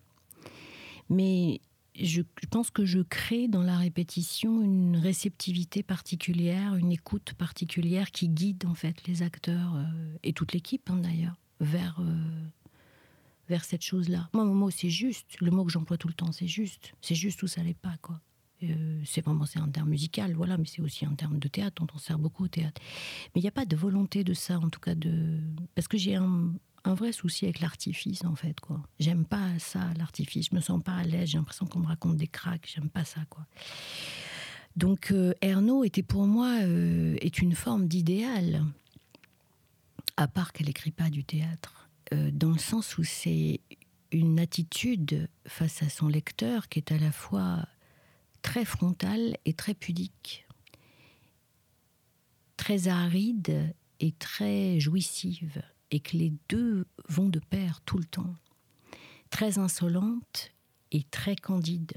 mais 1.10 1.60
je 2.00 2.22
pense 2.50 2.70
que 2.70 2.84
je 2.84 3.00
crée 3.00 3.48
dans 3.48 3.62
la 3.62 3.76
répétition 3.76 4.62
une 4.62 4.96
réceptivité 4.96 5.82
particulière, 5.82 6.74
une 6.76 6.92
écoute 6.92 7.34
particulière 7.34 8.10
qui 8.10 8.28
guide 8.28 8.64
en 8.66 8.74
fait 8.74 9.06
les 9.06 9.22
acteurs 9.22 9.74
euh, 9.76 9.84
et 10.22 10.32
toute 10.32 10.52
l'équipe 10.52 10.88
hein, 10.90 10.96
d'ailleurs 10.96 11.36
vers 11.60 11.98
euh, 12.00 12.48
vers 13.48 13.64
cette 13.64 13.82
chose-là. 13.82 14.28
Moi, 14.34 14.44
mon 14.44 14.54
mot 14.54 14.70
c'est 14.70 14.90
juste. 14.90 15.40
Le 15.40 15.50
mot 15.50 15.64
que 15.64 15.70
j'emploie 15.70 15.96
tout 15.96 16.08
le 16.08 16.14
temps, 16.14 16.32
c'est 16.32 16.48
juste. 16.48 16.92
C'est 17.00 17.14
juste 17.14 17.42
où 17.42 17.46
ça 17.46 17.62
n'est 17.62 17.74
pas 17.74 17.96
quoi. 18.02 18.20
Euh, 18.62 19.00
c'est 19.04 19.22
vraiment 19.22 19.44
c'est 19.44 19.58
un 19.58 19.68
terme 19.68 19.90
musical, 19.90 20.32
voilà, 20.34 20.56
mais 20.56 20.64
c'est 20.64 20.80
aussi 20.80 21.04
un 21.04 21.14
terme 21.14 21.38
de 21.38 21.48
théâtre 21.48 21.82
on 21.94 21.98
sert 21.98 22.18
beaucoup 22.18 22.44
au 22.44 22.48
théâtre. 22.48 22.80
Mais 23.34 23.40
il 23.40 23.42
n'y 23.42 23.48
a 23.48 23.52
pas 23.52 23.66
de 23.66 23.76
volonté 23.76 24.24
de 24.24 24.34
ça, 24.34 24.58
en 24.58 24.70
tout 24.70 24.80
cas 24.80 24.94
de 24.94 25.38
parce 25.74 25.88
que 25.88 25.98
j'ai 25.98 26.16
un, 26.16 26.54
un 26.86 26.94
vrai 26.94 27.12
souci 27.12 27.44
avec 27.44 27.60
l'artifice 27.60 28.24
en 28.24 28.34
fait 28.34 28.60
quoi. 28.60 28.80
J'aime 29.00 29.24
pas 29.24 29.58
ça 29.58 29.92
l'artifice, 29.98 30.48
je 30.50 30.56
me 30.56 30.60
sens 30.60 30.82
pas 30.82 30.94
à 30.94 31.02
l'aise, 31.02 31.30
j'ai 31.30 31.38
l'impression 31.38 31.66
qu'on 31.66 31.80
me 31.80 31.86
raconte 31.86 32.16
des 32.16 32.28
cracks, 32.28 32.72
j'aime 32.72 32.88
pas 32.88 33.04
ça 33.04 33.20
quoi. 33.28 33.44
Donc 34.76 35.10
euh, 35.10 35.34
Ernaud 35.42 35.84
était 35.84 36.02
pour 36.02 36.26
moi 36.26 36.58
euh, 36.60 37.16
est 37.20 37.38
une 37.40 37.54
forme 37.54 37.88
d'idéal, 37.88 38.64
à 40.16 40.28
part 40.28 40.52
qu'elle 40.52 40.68
écrit 40.68 40.92
pas 40.92 41.10
du 41.10 41.24
théâtre, 41.24 41.88
euh, 42.12 42.30
dans 42.32 42.52
le 42.52 42.58
sens 42.58 42.98
où 42.98 43.04
c'est 43.04 43.60
une 44.12 44.38
attitude 44.38 45.28
face 45.46 45.82
à 45.82 45.88
son 45.88 46.06
lecteur 46.06 46.68
qui 46.68 46.78
est 46.78 46.92
à 46.92 46.98
la 46.98 47.10
fois 47.10 47.66
très 48.42 48.64
frontale 48.64 49.36
et 49.44 49.54
très 49.54 49.74
pudique, 49.74 50.46
très 52.56 52.86
aride 52.86 53.74
et 53.98 54.12
très 54.12 54.78
jouissive 54.78 55.62
et 55.90 56.00
que 56.00 56.16
les 56.16 56.32
deux 56.48 56.86
vont 57.08 57.28
de 57.28 57.38
pair 57.38 57.80
tout 57.82 57.98
le 57.98 58.04
temps. 58.04 58.34
Très 59.30 59.58
insolente 59.58 60.52
et 60.92 61.02
très 61.04 61.36
candide. 61.36 61.94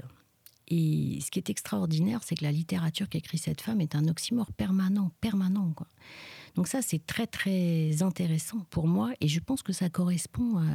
Et 0.68 1.18
ce 1.20 1.30
qui 1.30 1.38
est 1.40 1.50
extraordinaire, 1.50 2.22
c'est 2.22 2.36
que 2.36 2.44
la 2.44 2.52
littérature 2.52 3.08
qu'écrit 3.08 3.38
cette 3.38 3.60
femme 3.60 3.80
est 3.80 3.96
un 3.96 4.06
oxymore 4.06 4.52
permanent, 4.52 5.10
permanent. 5.20 5.72
Quoi. 5.72 5.88
Donc 6.54 6.68
ça, 6.68 6.80
c'est 6.80 7.04
très 7.04 7.26
très 7.26 8.02
intéressant 8.02 8.64
pour 8.70 8.86
moi, 8.86 9.12
et 9.20 9.26
je 9.26 9.40
pense 9.40 9.62
que 9.62 9.72
ça 9.72 9.90
correspond 9.90 10.58
à, 10.58 10.66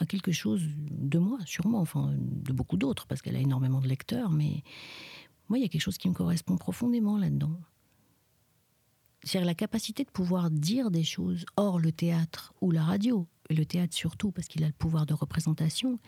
à 0.00 0.06
quelque 0.06 0.32
chose 0.32 0.62
de 0.90 1.18
moi, 1.18 1.38
sûrement, 1.46 1.80
enfin 1.80 2.12
de 2.18 2.52
beaucoup 2.52 2.76
d'autres, 2.76 3.06
parce 3.06 3.22
qu'elle 3.22 3.36
a 3.36 3.40
énormément 3.40 3.80
de 3.80 3.88
lecteurs, 3.88 4.30
mais 4.30 4.64
moi, 5.48 5.58
il 5.58 5.62
y 5.62 5.64
a 5.64 5.68
quelque 5.68 5.82
chose 5.82 5.98
qui 5.98 6.08
me 6.08 6.14
correspond 6.14 6.56
profondément 6.56 7.16
là-dedans. 7.16 7.56
C'est 9.24 9.40
la 9.40 9.54
capacité 9.54 10.04
de 10.04 10.10
pouvoir 10.10 10.50
dire 10.50 10.90
des 10.90 11.04
choses 11.04 11.44
hors 11.56 11.78
le 11.78 11.92
théâtre 11.92 12.54
ou 12.60 12.72
la 12.72 12.82
radio, 12.82 13.28
et 13.50 13.54
le 13.54 13.64
théâtre 13.64 13.94
surtout 13.94 14.32
parce 14.32 14.48
qu'il 14.48 14.64
a 14.64 14.66
le 14.66 14.72
pouvoir 14.72 15.06
de 15.06 15.14
représentation. 15.14 16.00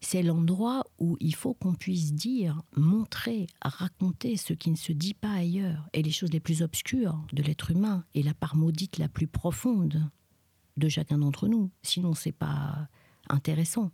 C'est 0.00 0.22
l'endroit 0.22 0.84
où 0.98 1.16
il 1.20 1.34
faut 1.34 1.54
qu'on 1.54 1.74
puisse 1.74 2.12
dire, 2.12 2.60
montrer, 2.76 3.46
raconter 3.62 4.36
ce 4.36 4.52
qui 4.52 4.70
ne 4.70 4.76
se 4.76 4.92
dit 4.92 5.14
pas 5.14 5.32
ailleurs, 5.32 5.88
et 5.92 6.02
les 6.02 6.10
choses 6.10 6.32
les 6.32 6.40
plus 6.40 6.62
obscures 6.62 7.24
de 7.32 7.42
l'être 7.42 7.70
humain, 7.70 8.04
et 8.14 8.22
la 8.22 8.34
part 8.34 8.56
maudite 8.56 8.98
la 8.98 9.08
plus 9.08 9.28
profonde 9.28 10.10
de 10.76 10.88
chacun 10.88 11.18
d'entre 11.18 11.46
nous. 11.46 11.70
Sinon, 11.82 12.14
c'est 12.14 12.32
pas 12.32 12.88
intéressant 13.28 13.92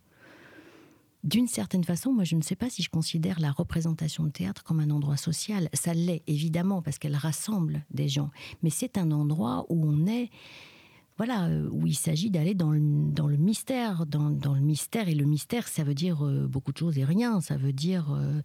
d'une 1.25 1.47
certaine 1.47 1.85
façon, 1.85 2.13
moi 2.13 2.25
je 2.25 2.37
ne 2.37 2.43
sais 2.43 2.57
pas 2.57 2.71
si 2.71 2.83
je 2.83 2.91
considère 2.91 3.41
la 3.41 3.53
représentation 3.53 4.25
de 4.25 4.31
théâtre 4.31 4.63
comme 4.63 4.81
un 4.81 4.91
endroit 4.91 5.17
social. 5.17 5.69
Ça 5.75 5.95
l'est 5.95 6.23
évidemment 6.27 6.83
parce 6.83 6.99
qu'elle 6.99 7.17
rassemble 7.17 7.85
des 7.91 8.09
gens, 8.09 8.31
mais 8.63 8.71
c'est 8.71 8.99
un 8.99 9.11
endroit 9.11 9.67
où 9.69 9.85
on 9.87 10.07
est 10.07 10.31
voilà, 11.21 11.49
euh, 11.49 11.69
où 11.71 11.87
il 11.87 11.97
s'agit 11.97 12.31
d'aller 12.31 12.55
dans 12.55 12.71
le, 12.71 12.81
dans 12.81 13.27
le 13.27 13.37
mystère, 13.37 14.07
dans, 14.07 14.31
dans, 14.31 14.55
le 14.55 14.63
mystère. 14.63 15.07
Et 15.07 15.15
le 15.15 15.27
mystère, 15.27 15.69
ça 15.69 15.85
veut 15.85 15.93
dire 15.93 16.25
euh, 16.25 16.47
beaucoup 16.49 16.73
de 16.73 16.79
choses 16.79 16.97
et 16.97 17.05
rien. 17.05 17.43
Ça 17.43 17.59
veut 17.59 17.75
dire, 17.75 18.11
euh, 18.11 18.41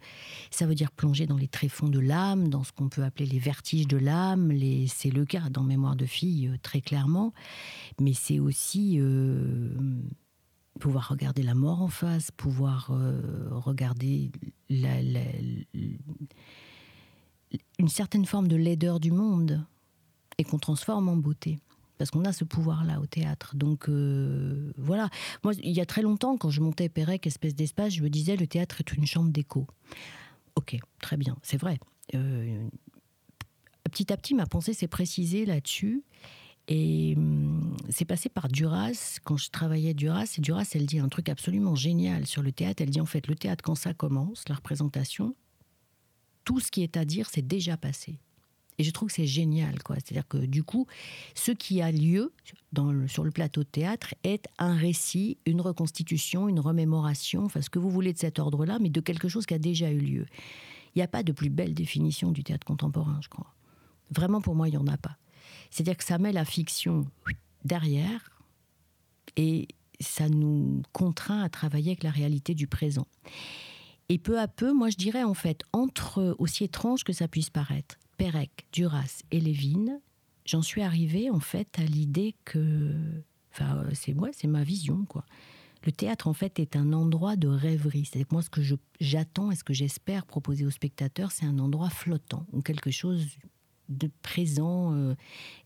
ça 0.50 0.66
veut 0.66 0.74
dire 0.74 0.92
plonger 0.92 1.26
dans 1.26 1.38
les 1.38 1.48
tréfonds 1.48 1.88
de 1.88 2.00
l'âme, 2.00 2.48
dans 2.48 2.64
ce 2.64 2.72
qu'on 2.72 2.90
peut 2.90 3.02
appeler 3.02 3.24
les 3.24 3.38
vertiges 3.38 3.88
de 3.88 3.96
l'âme. 3.96 4.52
Les, 4.52 4.88
c'est 4.88 5.08
le 5.08 5.24
cas 5.24 5.48
dans 5.48 5.62
Mémoire 5.62 5.96
de 5.96 6.04
fille, 6.04 6.52
très 6.60 6.82
clairement. 6.82 7.32
Mais 7.98 8.12
c'est 8.12 8.40
aussi 8.40 9.00
pouvoir 10.78 11.08
regarder 11.08 11.42
la 11.42 11.54
mort 11.54 11.82
en 11.82 11.88
face, 11.88 12.30
pouvoir 12.30 12.90
regarder 13.50 14.30
la, 14.68 15.00
une 17.78 17.88
certaine 17.88 18.26
forme 18.26 18.48
de 18.48 18.56
laideur 18.56 19.00
du 19.00 19.10
monde 19.10 19.64
et 20.38 20.44
qu'on 20.44 20.58
transforme 20.58 21.08
en 21.08 21.16
beauté 21.16 21.58
parce 21.98 22.10
qu'on 22.10 22.24
a 22.24 22.32
ce 22.32 22.44
pouvoir-là 22.44 23.00
au 23.00 23.06
théâtre. 23.06 23.56
Donc 23.56 23.88
euh, 23.88 24.72
voilà. 24.76 25.08
Moi, 25.44 25.54
il 25.62 25.72
y 25.72 25.80
a 25.80 25.86
très 25.86 26.02
longtemps, 26.02 26.36
quand 26.36 26.50
je 26.50 26.60
montais 26.60 26.88
Pérec, 26.88 27.26
espèce 27.26 27.54
d'espace, 27.54 27.94
je 27.94 28.02
me 28.02 28.10
disais 28.10 28.36
le 28.36 28.46
théâtre 28.46 28.80
est 28.80 28.92
une 28.92 29.06
chambre 29.06 29.30
d'écho. 29.30 29.66
Ok, 30.56 30.76
très 31.00 31.16
bien, 31.16 31.36
c'est 31.42 31.56
vrai. 31.56 31.78
Euh, 32.14 32.68
petit 33.84 34.12
à 34.12 34.16
petit, 34.16 34.34
ma 34.34 34.46
pensée 34.46 34.74
s'est 34.74 34.88
précisée 34.88 35.46
là-dessus. 35.46 36.02
Et 36.68 37.14
hum, 37.16 37.76
c'est 37.90 38.04
passé 38.04 38.28
par 38.28 38.48
Duras, 38.48 39.18
quand 39.24 39.36
je 39.36 39.50
travaillais 39.50 39.94
Duras, 39.94 40.34
et 40.36 40.40
Duras, 40.40 40.68
elle 40.74 40.86
dit 40.86 40.98
un 40.98 41.08
truc 41.08 41.28
absolument 41.28 41.74
génial 41.74 42.26
sur 42.26 42.42
le 42.42 42.52
théâtre. 42.52 42.82
Elle 42.82 42.90
dit 42.90 43.00
en 43.00 43.06
fait, 43.06 43.26
le 43.28 43.34
théâtre, 43.36 43.62
quand 43.62 43.74
ça 43.74 43.94
commence, 43.94 44.48
la 44.48 44.56
représentation, 44.56 45.34
tout 46.44 46.60
ce 46.60 46.70
qui 46.70 46.82
est 46.82 46.96
à 46.96 47.04
dire, 47.04 47.28
c'est 47.30 47.46
déjà 47.46 47.76
passé. 47.76 48.18
Et 48.78 48.84
je 48.84 48.90
trouve 48.90 49.08
que 49.08 49.14
c'est 49.14 49.26
génial, 49.26 49.82
quoi. 49.82 49.96
C'est-à-dire 49.96 50.28
que 50.28 50.38
du 50.38 50.62
coup, 50.62 50.86
ce 51.34 51.50
qui 51.50 51.80
a 51.80 51.90
lieu 51.90 52.32
sur 53.06 53.24
le 53.24 53.30
plateau 53.30 53.62
de 53.62 53.68
théâtre 53.68 54.14
est 54.22 54.46
un 54.58 54.74
récit, 54.74 55.38
une 55.46 55.62
reconstitution, 55.62 56.48
une 56.48 56.60
remémoration, 56.60 57.44
enfin 57.44 57.62
ce 57.62 57.70
que 57.70 57.78
vous 57.78 57.90
voulez 57.90 58.12
de 58.12 58.18
cet 58.18 58.38
ordre-là, 58.38 58.78
mais 58.78 58.90
de 58.90 59.00
quelque 59.00 59.28
chose 59.28 59.46
qui 59.46 59.54
a 59.54 59.58
déjà 59.58 59.90
eu 59.90 59.98
lieu. 59.98 60.26
Il 60.94 60.98
n'y 60.98 61.02
a 61.02 61.08
pas 61.08 61.22
de 61.22 61.32
plus 61.32 61.48
belle 61.48 61.74
définition 61.74 62.32
du 62.32 62.44
théâtre 62.44 62.66
contemporain, 62.66 63.18
je 63.22 63.28
crois. 63.28 63.54
Vraiment, 64.10 64.40
pour 64.40 64.54
moi, 64.54 64.68
il 64.68 64.72
n'y 64.72 64.76
en 64.76 64.86
a 64.86 64.96
pas. 64.98 65.16
C'est-à-dire 65.70 65.96
que 65.96 66.04
ça 66.04 66.18
met 66.18 66.32
la 66.32 66.44
fiction 66.44 67.06
derrière 67.64 68.30
et 69.36 69.68
ça 70.00 70.28
nous 70.28 70.82
contraint 70.92 71.42
à 71.42 71.48
travailler 71.48 71.92
avec 71.92 72.02
la 72.02 72.10
réalité 72.10 72.54
du 72.54 72.66
présent. 72.66 73.06
Et 74.08 74.18
peu 74.18 74.38
à 74.38 74.46
peu, 74.46 74.72
moi 74.72 74.90
je 74.90 74.96
dirais 74.96 75.24
en 75.24 75.34
fait, 75.34 75.62
entre, 75.72 76.36
aussi 76.38 76.64
étrange 76.64 77.04
que 77.04 77.12
ça 77.12 77.28
puisse 77.28 77.50
paraître, 77.50 77.96
Pérec, 78.16 78.66
Duras 78.72 79.22
et 79.30 79.40
Lévin, 79.40 80.00
j'en 80.44 80.62
suis 80.62 80.82
arrivée 80.82 81.30
en 81.30 81.40
fait 81.40 81.78
à 81.78 81.82
l'idée 81.82 82.34
que, 82.44 82.94
enfin, 83.52 83.84
c'est 83.94 84.14
moi, 84.14 84.30
c'est 84.32 84.46
ma 84.46 84.62
vision 84.62 85.04
quoi. 85.06 85.24
Le 85.84 85.92
théâtre 85.92 86.26
en 86.26 86.32
fait 86.32 86.58
est 86.58 86.74
un 86.74 86.92
endroit 86.92 87.36
de 87.36 87.46
rêverie. 87.46 88.08
C'est 88.12 88.30
moi 88.32 88.42
ce 88.42 88.50
que 88.50 88.60
j'attends 88.98 89.52
et 89.52 89.56
ce 89.56 89.62
que 89.62 89.72
j'espère 89.72 90.26
proposer 90.26 90.66
aux 90.66 90.70
spectateurs, 90.70 91.30
c'est 91.30 91.46
un 91.46 91.60
endroit 91.60 91.90
flottant 91.90 92.44
où 92.52 92.60
quelque 92.60 92.90
chose 92.90 93.24
de 93.88 94.10
présent 94.22 94.94
euh, 94.94 95.14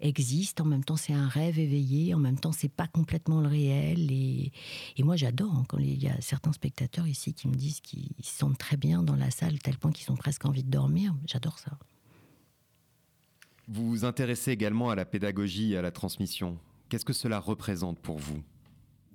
existe. 0.01 0.61
En 0.61 0.65
même 0.65 0.85
temps, 0.85 0.97
c'est 0.97 1.13
un 1.13 1.29
rêve 1.29 1.59
éveillé. 1.59 2.15
En 2.15 2.19
même 2.19 2.39
temps, 2.39 2.53
c'est 2.53 2.69
pas 2.69 2.87
complètement 2.87 3.41
le 3.41 3.49
réel. 3.49 4.11
Et, 4.11 4.53
moi, 4.99 5.17
j'adore 5.17 5.55
hein, 5.55 5.65
quand 5.69 5.79
il 5.79 6.03
y 6.03 6.09
a 6.09 6.21
certains 6.21 6.53
spectateurs 6.53 7.07
ici 7.07 7.35
qui 7.35 7.49
me 7.49 7.55
disent 7.55 7.81
qu'ils 7.81 8.13
se 8.23 8.39
sentent 8.39 8.59
très 8.59 8.77
bien 8.77 9.03
dans 9.03 9.17
la 9.17 9.31
salle, 9.31 9.59
tel 9.59 9.79
point 9.79 9.93
qu'ils 9.93 10.11
ont 10.13 10.17
presque 10.17 10.45
envie 10.45 10.65
de 10.65 10.71
dormir. 10.71 11.15
J'adore 11.27 11.59
ça. 11.59 11.73
Vous 13.69 13.89
vous 13.89 14.05
intéressez 14.05 14.51
également 14.51 14.91
à 14.91 14.97
la 14.97 15.05
pédagogie 15.05 15.73
et 15.73 15.77
à 15.77 15.83
la 15.83 15.93
transmission. 15.93 16.59
Qu'est-ce 16.89 17.05
que 17.05 17.13
cela 17.13 17.39
représente 17.39 18.01
pour 18.01 18.19
vous? 18.19 18.43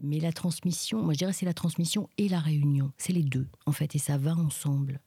Mais 0.01 0.19
la 0.19 0.31
transmission, 0.31 1.01
moi 1.01 1.13
je 1.13 1.19
dirais 1.19 1.33
c'est 1.33 1.45
la 1.45 1.53
transmission 1.53 2.09
et 2.17 2.29
la 2.29 2.39
réunion. 2.39 2.91
C'est 2.97 3.13
les 3.13 3.23
deux, 3.23 3.47
en 3.65 3.71
fait, 3.71 3.95
et 3.95 3.99
ça 3.99 4.17
va 4.17 4.35
ensemble. 4.35 4.99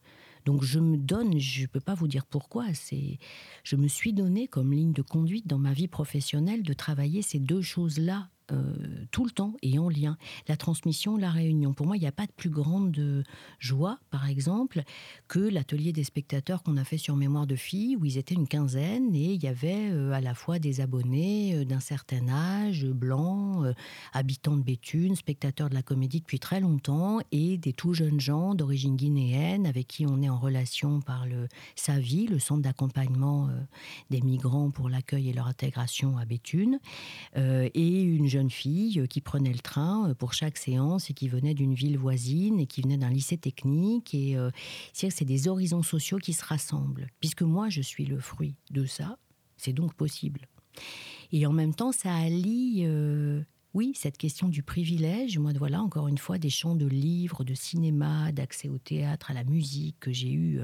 Donc 0.45 0.63
je 0.63 0.79
me 0.79 0.97
donne, 0.97 1.39
je 1.39 1.63
ne 1.63 1.67
peux 1.67 1.79
pas 1.79 1.93
vous 1.93 2.07
dire 2.07 2.25
pourquoi, 2.25 2.73
c'est, 2.73 3.19
je 3.63 3.75
me 3.75 3.87
suis 3.87 4.13
donné 4.13 4.47
comme 4.47 4.73
ligne 4.73 4.93
de 4.93 5.01
conduite 5.01 5.47
dans 5.47 5.59
ma 5.59 5.73
vie 5.73 5.87
professionnelle 5.87 6.63
de 6.63 6.73
travailler 6.73 7.21
ces 7.21 7.39
deux 7.39 7.61
choses-là 7.61 8.29
euh, 8.51 9.05
tout 9.11 9.25
le 9.25 9.31
temps 9.31 9.53
et 9.61 9.79
en 9.79 9.89
lien. 9.89 10.17
La 10.47 10.57
transmission, 10.57 11.17
la 11.17 11.29
réunion. 11.29 11.73
Pour 11.73 11.87
moi, 11.87 11.97
il 11.97 11.99
n'y 11.99 12.07
a 12.07 12.11
pas 12.11 12.25
de 12.25 12.31
plus 12.31 12.49
grande 12.49 13.25
joie, 13.59 13.99
par 14.11 14.27
exemple, 14.27 14.83
que 15.27 15.39
l'atelier 15.39 15.93
des 15.93 16.03
spectateurs 16.03 16.63
qu'on 16.63 16.77
a 16.77 16.83
fait 16.83 16.97
sur 16.97 17.15
Mémoire 17.15 17.47
de 17.47 17.55
filles, 17.55 17.95
où 17.95 18.05
ils 18.05 18.17
étaient 18.17 18.35
une 18.35 18.47
quinzaine 18.47 19.13
et 19.15 19.33
il 19.33 19.43
y 19.43 19.47
avait 19.47 19.91
euh, 19.91 20.11
à 20.11 20.21
la 20.21 20.33
fois 20.33 20.59
des 20.59 20.81
abonnés 20.81 21.55
euh, 21.55 21.65
d'un 21.65 21.79
certain 21.79 22.27
âge, 22.29 22.85
blancs, 22.85 23.65
habitants 24.13 24.57
de 24.57 24.61
Béthune, 24.61 25.15
spectateurs 25.15 25.69
de 25.69 25.75
la 25.75 25.81
comédie 25.81 26.19
depuis 26.19 26.39
très 26.39 26.59
longtemps, 26.59 27.19
et 27.31 27.57
des 27.57 27.73
tout 27.73 27.93
jeunes 27.93 28.19
gens 28.19 28.55
d'origine 28.55 28.95
guinéenne 28.95 29.65
avec 29.65 29.87
qui 29.87 30.05
on 30.05 30.21
est 30.21 30.29
en 30.29 30.37
relation 30.37 31.01
par 31.01 31.25
le 31.25 31.47
SAVI, 31.75 32.27
le 32.27 32.39
centre 32.39 32.61
d'accompagnement 32.61 33.49
des 34.09 34.21
migrants 34.21 34.71
pour 34.71 34.89
l'accueil 34.89 35.29
et 35.29 35.33
leur 35.33 35.47
intégration 35.47 36.17
à 36.17 36.25
Béthune, 36.25 36.79
et 37.35 38.01
une 38.01 38.27
jeune 38.27 38.38
fille 38.47 39.01
euh, 39.01 39.05
qui 39.05 39.19
prenait 39.19 39.51
le 39.51 39.59
train 39.59 40.09
euh, 40.09 40.13
pour 40.13 40.33
chaque 40.33 40.57
séance 40.57 41.09
et 41.09 41.13
qui 41.13 41.27
venait 41.27 41.53
d'une 41.53 41.73
ville 41.73 41.97
voisine 41.97 42.59
et 42.59 42.67
qui 42.67 42.81
venait 42.81 42.97
d'un 42.97 43.09
lycée 43.09 43.37
technique. 43.37 44.13
Et 44.13 44.37
euh, 44.37 44.51
c'est 44.93 45.25
des 45.25 45.49
horizons 45.49 45.83
sociaux 45.83 46.19
qui 46.19 46.31
se 46.31 46.45
rassemblent. 46.45 47.07
Puisque 47.19 47.41
moi, 47.41 47.67
je 47.69 47.81
suis 47.81 48.05
le 48.05 48.19
fruit 48.19 48.55
de 48.71 48.85
ça, 48.85 49.17
c'est 49.57 49.73
donc 49.73 49.93
possible. 49.95 50.47
Et 51.33 51.45
en 51.45 51.51
même 51.51 51.73
temps, 51.73 51.91
ça 51.91 52.15
allie, 52.15 52.87
oui, 53.73 53.91
cette 53.95 54.17
question 54.17 54.47
du 54.47 54.63
privilège. 54.63 55.37
Moi, 55.37 55.51
voilà, 55.57 55.81
encore 55.81 56.07
une 56.07 56.17
fois, 56.17 56.37
des 56.37 56.49
champs 56.49 56.75
de 56.75 56.85
livres, 56.85 57.43
de 57.43 57.53
cinéma, 57.53 58.31
d'accès 58.31 58.69
au 58.69 58.77
théâtre, 58.77 59.31
à 59.31 59.33
la 59.33 59.43
musique 59.43 59.97
que 59.99 60.13
j'ai 60.13 60.31
eu, 60.31 60.61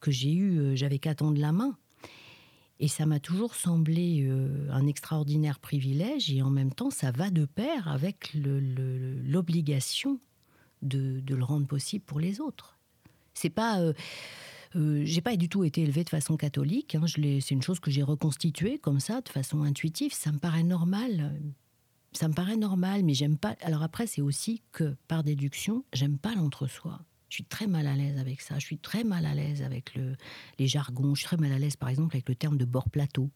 que 0.00 0.10
j'ai 0.10 0.34
eu, 0.34 0.76
j'avais 0.76 0.98
qu'à 0.98 1.14
tendre 1.14 1.40
la 1.40 1.52
main. 1.52 1.78
Et 2.78 2.88
ça 2.88 3.06
m'a 3.06 3.20
toujours 3.20 3.54
semblé 3.54 4.26
euh, 4.26 4.68
un 4.70 4.86
extraordinaire 4.86 5.58
privilège 5.58 6.30
et 6.30 6.42
en 6.42 6.50
même 6.50 6.72
temps 6.72 6.90
ça 6.90 7.10
va 7.10 7.30
de 7.30 7.46
pair 7.46 7.88
avec 7.88 8.32
l'obligation 8.34 10.20
de, 10.82 11.22
le 11.26 11.44
rendre 11.44 11.66
possible 11.66 12.04
pour 12.04 12.20
les 12.20 12.40
autres. 12.40 12.76
C'est 13.32 13.50
pas, 13.50 13.80
euh, 13.80 13.94
euh, 14.76 15.02
j'ai 15.04 15.22
pas 15.22 15.36
du 15.36 15.48
tout 15.48 15.64
été 15.64 15.82
élevée 15.82 16.04
de 16.04 16.10
façon 16.10 16.36
catholique. 16.36 16.94
Hein, 16.94 17.06
c'est 17.06 17.50
une 17.50 17.62
chose 17.62 17.80
que 17.80 17.90
j'ai 17.90 18.02
reconstituée 18.02 18.78
comme 18.78 19.00
ça, 19.00 19.22
de 19.22 19.28
façon 19.28 19.62
intuitive. 19.62 20.12
Ça 20.12 20.30
me 20.32 20.38
paraît 20.38 20.62
normal. 20.62 21.40
Ça 22.12 22.28
me 22.28 22.34
paraît 22.34 22.56
normal, 22.56 23.04
mais 23.04 23.14
j'aime 23.14 23.38
pas. 23.38 23.56
Alors 23.62 23.82
après, 23.82 24.06
c'est 24.06 24.22
aussi 24.22 24.62
que 24.72 24.96
par 25.08 25.22
déduction, 25.24 25.84
j'aime 25.92 26.18
pas 26.18 26.34
l'entre-soi. 26.34 27.00
Je 27.28 27.36
suis 27.36 27.44
très 27.44 27.66
mal 27.66 27.86
à 27.86 27.96
l'aise 27.96 28.18
avec 28.18 28.40
ça. 28.40 28.58
Je 28.58 28.64
suis 28.64 28.78
très 28.78 29.04
mal 29.04 29.26
à 29.26 29.34
l'aise 29.34 29.62
avec 29.62 29.94
le, 29.94 30.16
les 30.58 30.66
jargons. 30.66 31.14
Je 31.14 31.20
suis 31.20 31.26
très 31.26 31.36
mal 31.36 31.52
à 31.52 31.58
l'aise, 31.58 31.76
par 31.76 31.88
exemple, 31.88 32.16
avec 32.16 32.28
le 32.28 32.34
terme 32.34 32.56
de 32.56 32.64
bord 32.64 32.88
plateau, 32.88 33.30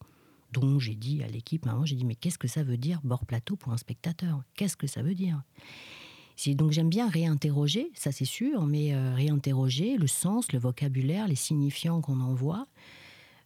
dont 0.51 0.79
j'ai 0.79 0.95
dit 0.95 1.23
à 1.23 1.27
l'équipe, 1.27 1.67
j'ai 1.85 1.95
dit, 1.95 2.05
mais 2.05 2.15
qu'est-ce 2.15 2.37
que 2.37 2.47
ça 2.47 2.63
veut 2.63 2.77
dire 2.77 2.99
bord 3.03 3.25
plateau 3.25 3.55
pour 3.55 3.73
un 3.73 3.77
spectateur? 3.77 4.43
Qu'est-ce 4.55 4.77
que 4.77 4.87
ça 4.87 5.01
veut 5.01 5.15
dire? 5.15 5.41
Donc 6.47 6.71
j'aime 6.71 6.89
bien 6.89 7.07
réinterroger, 7.07 7.91
ça 7.93 8.11
c'est 8.11 8.25
sûr, 8.25 8.65
mais 8.65 8.93
euh, 8.93 9.13
réinterroger 9.13 9.97
le 9.97 10.07
sens, 10.07 10.51
le 10.51 10.59
vocabulaire, 10.59 11.27
les 11.27 11.35
signifiants 11.35 12.01
qu'on 12.01 12.19
envoie. 12.19 12.67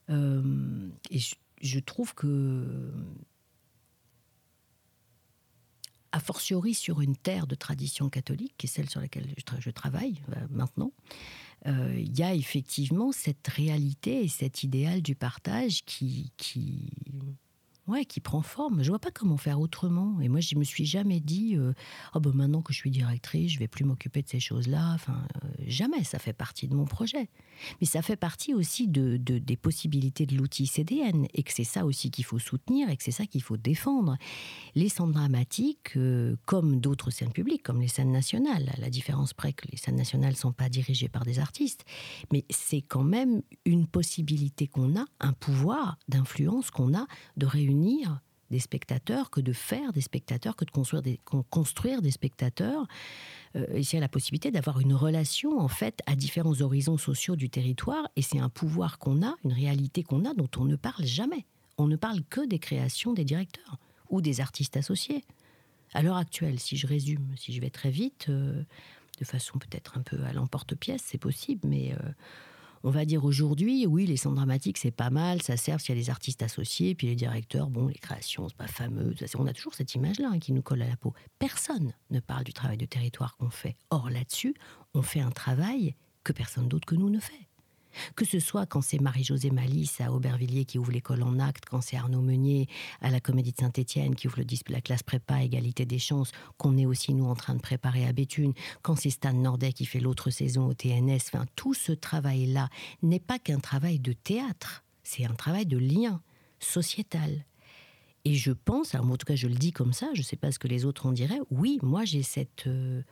Euh, 0.10 0.90
et 1.12 1.20
je, 1.62 1.80
trouve 1.80 2.14
que 2.14 2.94
a 6.16 6.20
fortiori 6.22 6.74
sur 6.74 7.02
une 7.02 7.18
terre 7.18 7.46
de 7.46 7.56
tradition 7.56 8.10
catholique, 8.10 8.54
qui 8.58 8.68
est 8.68 8.70
celle 8.70 8.90
sur 8.90 9.02
laquelle 9.02 9.28
je, 9.60 9.70
travaille 9.70 10.22
euh, 10.30 10.48
maintenant, 10.50 10.94
euh, 11.68 11.94
il 11.98 12.18
y 12.18 12.24
a 12.24 12.34
effectivement 12.34 13.12
cette 13.12 13.46
réalité 13.50 14.24
et 14.24 14.30
cet 14.30 14.64
idéal 14.64 15.02
du 15.02 15.14
partage 15.14 15.84
qui, 15.84 16.32
qui, 16.38 16.90
ouais, 17.88 18.06
qui 18.06 18.22
prend 18.22 18.42
forme. 18.42 18.82
Je 18.82 18.90
vois 18.90 19.00
pas 19.00 19.12
comment 19.12 19.36
faire 19.36 19.60
autrement. 19.60 20.22
Et 20.22 20.30
moi, 20.30 20.40
je 20.40 20.56
me 20.56 20.64
suis 20.64 20.86
jamais 20.86 21.20
dit, 21.20 21.58
euh, 21.58 21.74
oh 22.14 22.22
ben 22.22 22.32
maintenant 22.32 22.62
que 22.62 22.72
je 22.72 22.78
suis 22.78 22.92
directrice, 22.92 23.52
je 23.52 23.60
vais 23.60 23.68
plus 23.68 23.84
m'occuper 23.84 24.22
de 24.22 24.30
ces 24.30 24.40
choses-là. 24.40 24.94
Enfin, 24.94 25.28
jamais. 25.68 26.06
Ça 26.06 26.18
fait 26.18 26.34
partie 26.34 26.70
de 26.70 26.76
mon 26.76 26.86
projet. 26.86 27.30
Mais 27.80 27.88
ça 27.88 28.02
fait 28.02 28.16
partie 28.16 28.54
aussi 28.54 28.88
de, 28.88 29.18
des 29.18 29.58
possibilités 29.58 30.26
de 30.26 30.36
l'outil 30.36 30.68
CDN 30.68 31.28
et 31.34 31.44
que 31.44 31.54
c'est 31.54 31.64
ça 31.64 31.86
aussi 31.86 32.12
qu'il 32.12 32.26
faut 32.26 32.40
soutenir 32.40 32.90
et 32.90 32.98
que 32.98 33.04
c'est 33.04 33.12
ça 33.12 33.26
qu'il 33.26 33.42
faut 33.42 33.58
défendre. 33.58 34.18
Les 34.76 34.90
centres 34.90 35.14
dramatiques, 35.14 35.96
euh, 35.96 36.36
comme 36.46 36.80
d'autres 36.80 37.12
scènes 37.12 37.32
publiques, 37.32 37.64
comme 37.64 37.82
les 37.82 37.88
scènes 37.88 38.12
nationales, 38.12 38.72
à 38.76 38.80
la 38.80 38.90
différence 38.90 39.34
près 39.34 39.54
que 39.54 39.68
les 39.72 39.78
scènes 39.78 39.96
nationales 39.96 40.32
ne 40.32 40.38
sont 40.38 40.52
pas 40.52 40.70
dirigées 40.70 41.10
par 41.10 41.24
des 41.24 41.40
artistes, 41.40 41.86
mais 42.32 42.46
c'est 42.50 42.82
quand 42.82 43.04
même 43.04 43.42
une 43.66 43.88
possibilité 43.88 44.68
qu'on 44.68 44.98
a, 44.98 45.06
un 45.20 45.34
pouvoir 45.34 45.98
d'influence 46.08 46.72
qu'on 46.72 46.98
a 46.98 47.06
de 47.38 47.46
réunir 47.46 48.22
des 48.52 48.60
spectateurs 48.60 49.30
que 49.30 49.42
de 49.42 49.54
faire 49.54 49.92
des 49.94 50.02
spectateurs, 50.02 50.56
que 50.56 50.66
de 50.66 50.72
construire 50.72 51.02
des, 51.02 51.20
construire 51.50 52.02
des 52.02 52.12
spectateurs. 52.12 52.88
Euh, 53.56 53.82
a 53.94 54.00
la 54.00 54.10
possibilité 54.10 54.52
d'avoir 54.52 54.80
une 54.80 54.94
relation 54.94 55.60
en 55.60 55.68
fait 55.68 56.02
à 56.06 56.16
différents 56.16 56.62
horizons 56.62 56.98
sociaux 56.98 57.36
du 57.36 57.50
territoire 57.50 58.08
et 58.16 58.22
c'est 58.22 58.40
un 58.40 58.50
pouvoir 58.50 59.00
qu'on 59.00 59.26
a, 59.26 59.36
une 59.44 59.54
réalité 59.54 60.04
qu'on 60.04 60.26
a 60.26 60.34
dont 60.34 60.50
on 60.58 60.66
ne 60.66 60.76
parle 60.76 61.06
jamais. 61.06 61.46
On 61.78 61.88
ne 61.88 61.96
parle 61.96 62.22
que 62.30 62.46
des 62.46 62.60
créations 62.60 63.14
des 63.14 63.26
directeurs. 63.26 63.78
ou 64.12 64.22
des 64.22 64.40
artistes 64.40 64.78
associés. 64.78 65.26
À 65.94 66.04
l'heure 66.04 66.18
actuelle, 66.18 66.60
si 66.60 66.78
je 66.78 66.86
résume, 66.86 67.26
si 67.38 67.54
je 67.54 67.60
vais 67.60 67.72
très 67.72 67.90
vite, 67.90 68.28
euh, 68.30 68.62
de 69.20 69.26
façon 69.26 69.58
peut-être 69.58 69.98
un 69.98 70.02
peu 70.02 70.24
à 70.24 70.32
l'emporte-pièce, 70.32 71.02
c'est 71.04 71.18
possible, 71.18 71.62
mais 71.68 71.94
euh, 71.94 72.12
on 72.86 72.92
va 72.92 73.04
dire 73.04 73.26
aujourd'hui, 73.26 73.88
oui, 73.88 74.06
les 74.06 74.16
centres 74.16 74.36
dramatiques, 74.36 74.78
c'est 74.78 74.92
pas 74.92 75.10
mal, 75.10 75.42
ça 75.42 75.58
sert 75.58 75.82
s'il 75.82 75.96
y 75.96 75.98
a 75.98 76.02
des 76.02 76.12
artistes 76.12 76.44
associés, 76.44 76.94
puis 76.94 77.08
les 77.08 77.16
directeurs, 77.16 77.72
bon, 77.72 77.88
les 77.88 77.96
créations, 77.96 78.48
c'est 78.48 78.56
pas 78.56 78.68
fameux, 78.68 79.16
on 79.40 79.48
a 79.48 79.54
toujours 79.54 79.74
cette 79.74 79.96
image-là 79.96 80.30
hein, 80.32 80.40
qui 80.40 80.54
nous 80.54 80.62
colle 80.62 80.84
à 80.84 80.88
la 80.88 80.96
peau. 80.96 81.12
Personne 81.40 81.94
ne 82.12 82.20
parle 82.20 82.44
du 82.44 82.54
travail 82.54 82.78
de 82.78 82.86
territoire 82.86 83.38
qu'on 83.38 83.50
fait. 83.50 83.76
Or, 83.90 84.12
là-dessus, 84.12 84.54
on 84.94 85.02
fait 85.02 85.20
un 85.20 85.32
travail 85.32 85.96
que 86.24 86.32
personne 86.32 86.68
d'autre 86.68 86.86
que 86.86 86.94
nous 86.94 87.10
ne 87.10 87.20
fait. 87.20 87.48
Que 88.16 88.26
ce 88.26 88.40
soit 88.40 88.66
quand 88.66 88.82
c'est 88.82 89.00
Marie-Josée 89.00 89.52
Malice 89.52 90.02
à 90.02 90.12
Aubervilliers 90.12 90.66
qui 90.66 90.80
ouvre 90.80 90.92
l'école 90.92 91.24
en 91.24 91.40
acte, 91.40 91.66
quand 91.70 91.82
c'est 91.82 91.98
Arnaud 91.98 92.22
Meunier 92.22 92.68
à 93.02 93.10
la 93.10 93.20
Comédie 93.20 93.52
de 93.52 93.58
Saint-Étienne 93.58 94.16
qui 94.16 94.28
ouvre 94.28 94.40
le 94.40 94.46
la 94.70 94.82
classe 94.82 95.04
prépa 95.04 95.44
égalité 95.44 95.86
des 95.86 96.00
chances, 96.00 96.32
qu'on 96.58 96.78
est 96.78 96.86
aussi 96.86 97.14
nous 97.14 97.26
en 97.26 97.36
train 97.36 97.56
de 97.56 97.62
préparer 97.62 98.06
à 98.06 98.14
Béthune, 98.14 98.54
quand 98.82 98.96
c'est 98.96 99.10
Stan 99.10 99.34
Nordet 99.34 99.74
qui 99.74 99.86
fait 99.86 100.00
l'autre 100.00 100.30
saison 100.30 100.68
au 100.68 100.74
TNS, 100.74 101.20
tout 101.56 101.74
ce 101.74 101.92
travail-là 101.92 102.70
n'est 103.02 103.20
pas 103.20 103.40
qu'un 103.40 103.60
travail 103.60 104.00
de 104.00 104.14
théâtre, 104.14 104.84
c'est 105.04 105.26
un 105.26 105.34
travail 105.34 105.66
de 105.66 105.78
lien 105.78 106.22
sociétal. 106.60 107.46
Et 108.24 108.34
je 108.34 108.52
pense, 108.52 108.96
en 108.96 109.18
tout 109.18 109.26
cas 109.26 109.36
je 109.36 109.48
le 109.48 109.56
dis 109.56 109.72
comme 109.72 109.94
ça, 109.94 110.10
je 110.14 110.20
ne 110.20 110.26
sais 110.26 110.36
pas 110.36 110.52
ce 110.52 110.60
que 110.60 110.68
les 110.68 110.86
autres 110.86 111.06
en 111.06 111.12
diraient, 111.12 111.42
oui, 111.52 111.80
moi 111.84 112.06
j'ai 112.06 112.24
cette 112.24 112.66
euh, 112.68 113.04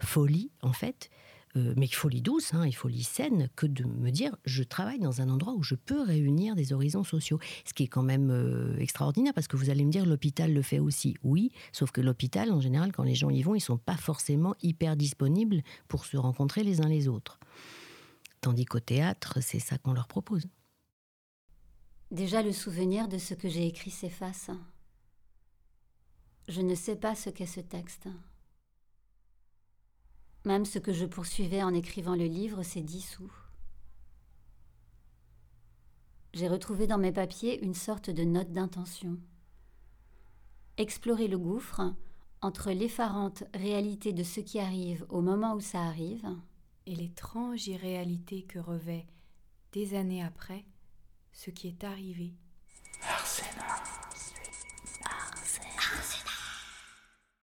folie 0.00 0.50
en 0.62 0.72
fait 0.72 1.10
euh, 1.56 1.74
mais 1.76 1.86
folie 1.86 2.22
douce, 2.22 2.54
hein, 2.54 2.66
il 2.66 2.72
folie 2.72 3.02
saine, 3.02 3.48
que 3.56 3.66
de 3.66 3.84
me 3.84 4.10
dire 4.10 4.36
je 4.44 4.62
travaille 4.62 4.98
dans 4.98 5.20
un 5.20 5.28
endroit 5.28 5.52
où 5.54 5.62
je 5.62 5.74
peux 5.74 6.00
réunir 6.00 6.54
des 6.54 6.72
horizons 6.72 7.04
sociaux. 7.04 7.38
Ce 7.66 7.74
qui 7.74 7.84
est 7.84 7.88
quand 7.88 8.02
même 8.02 8.30
euh, 8.30 8.76
extraordinaire 8.78 9.34
parce 9.34 9.48
que 9.48 9.56
vous 9.56 9.68
allez 9.68 9.84
me 9.84 9.90
dire 9.90 10.06
l'hôpital 10.06 10.52
le 10.52 10.62
fait 10.62 10.78
aussi. 10.78 11.16
Oui, 11.22 11.52
sauf 11.72 11.90
que 11.90 12.00
l'hôpital, 12.00 12.50
en 12.52 12.60
général, 12.60 12.92
quand 12.92 13.02
les 13.02 13.14
gens 13.14 13.30
y 13.30 13.42
vont, 13.42 13.54
ils 13.54 13.60
sont 13.60 13.78
pas 13.78 13.96
forcément 13.96 14.54
hyper 14.62 14.96
disponibles 14.96 15.62
pour 15.88 16.06
se 16.06 16.16
rencontrer 16.16 16.62
les 16.62 16.80
uns 16.80 16.88
les 16.88 17.08
autres. 17.08 17.38
Tandis 18.40 18.64
qu'au 18.64 18.80
théâtre, 18.80 19.38
c'est 19.40 19.60
ça 19.60 19.78
qu'on 19.78 19.92
leur 19.92 20.08
propose. 20.08 20.46
Déjà, 22.10 22.42
le 22.42 22.52
souvenir 22.52 23.08
de 23.08 23.18
ce 23.18 23.34
que 23.34 23.48
j'ai 23.48 23.66
écrit 23.66 23.90
s'efface. 23.90 24.50
Je 26.48 26.60
ne 26.60 26.74
sais 26.74 26.96
pas 26.96 27.14
ce 27.14 27.30
qu'est 27.30 27.46
ce 27.46 27.60
texte. 27.60 28.08
Même 30.44 30.64
ce 30.64 30.78
que 30.78 30.92
je 30.92 31.06
poursuivais 31.06 31.62
en 31.62 31.72
écrivant 31.72 32.16
le 32.16 32.24
livre 32.24 32.62
s'est 32.62 32.82
dissous. 32.82 33.32
J'ai 36.34 36.48
retrouvé 36.48 36.86
dans 36.86 36.98
mes 36.98 37.12
papiers 37.12 37.62
une 37.62 37.74
sorte 37.74 38.10
de 38.10 38.24
note 38.24 38.52
d'intention. 38.52 39.18
Explorer 40.78 41.28
le 41.28 41.38
gouffre 41.38 41.94
entre 42.40 42.72
l'effarante 42.72 43.44
réalité 43.54 44.12
de 44.12 44.22
ce 44.22 44.40
qui 44.40 44.58
arrive 44.58 45.06
au 45.10 45.20
moment 45.20 45.54
où 45.54 45.60
ça 45.60 45.82
arrive 45.82 46.26
et 46.86 46.96
l'étrange 46.96 47.68
irréalité 47.68 48.42
que 48.42 48.58
revêt, 48.58 49.06
des 49.72 49.94
années 49.94 50.24
après, 50.24 50.64
ce 51.32 51.50
qui 51.50 51.68
est 51.68 51.84
arrivé 51.84 52.32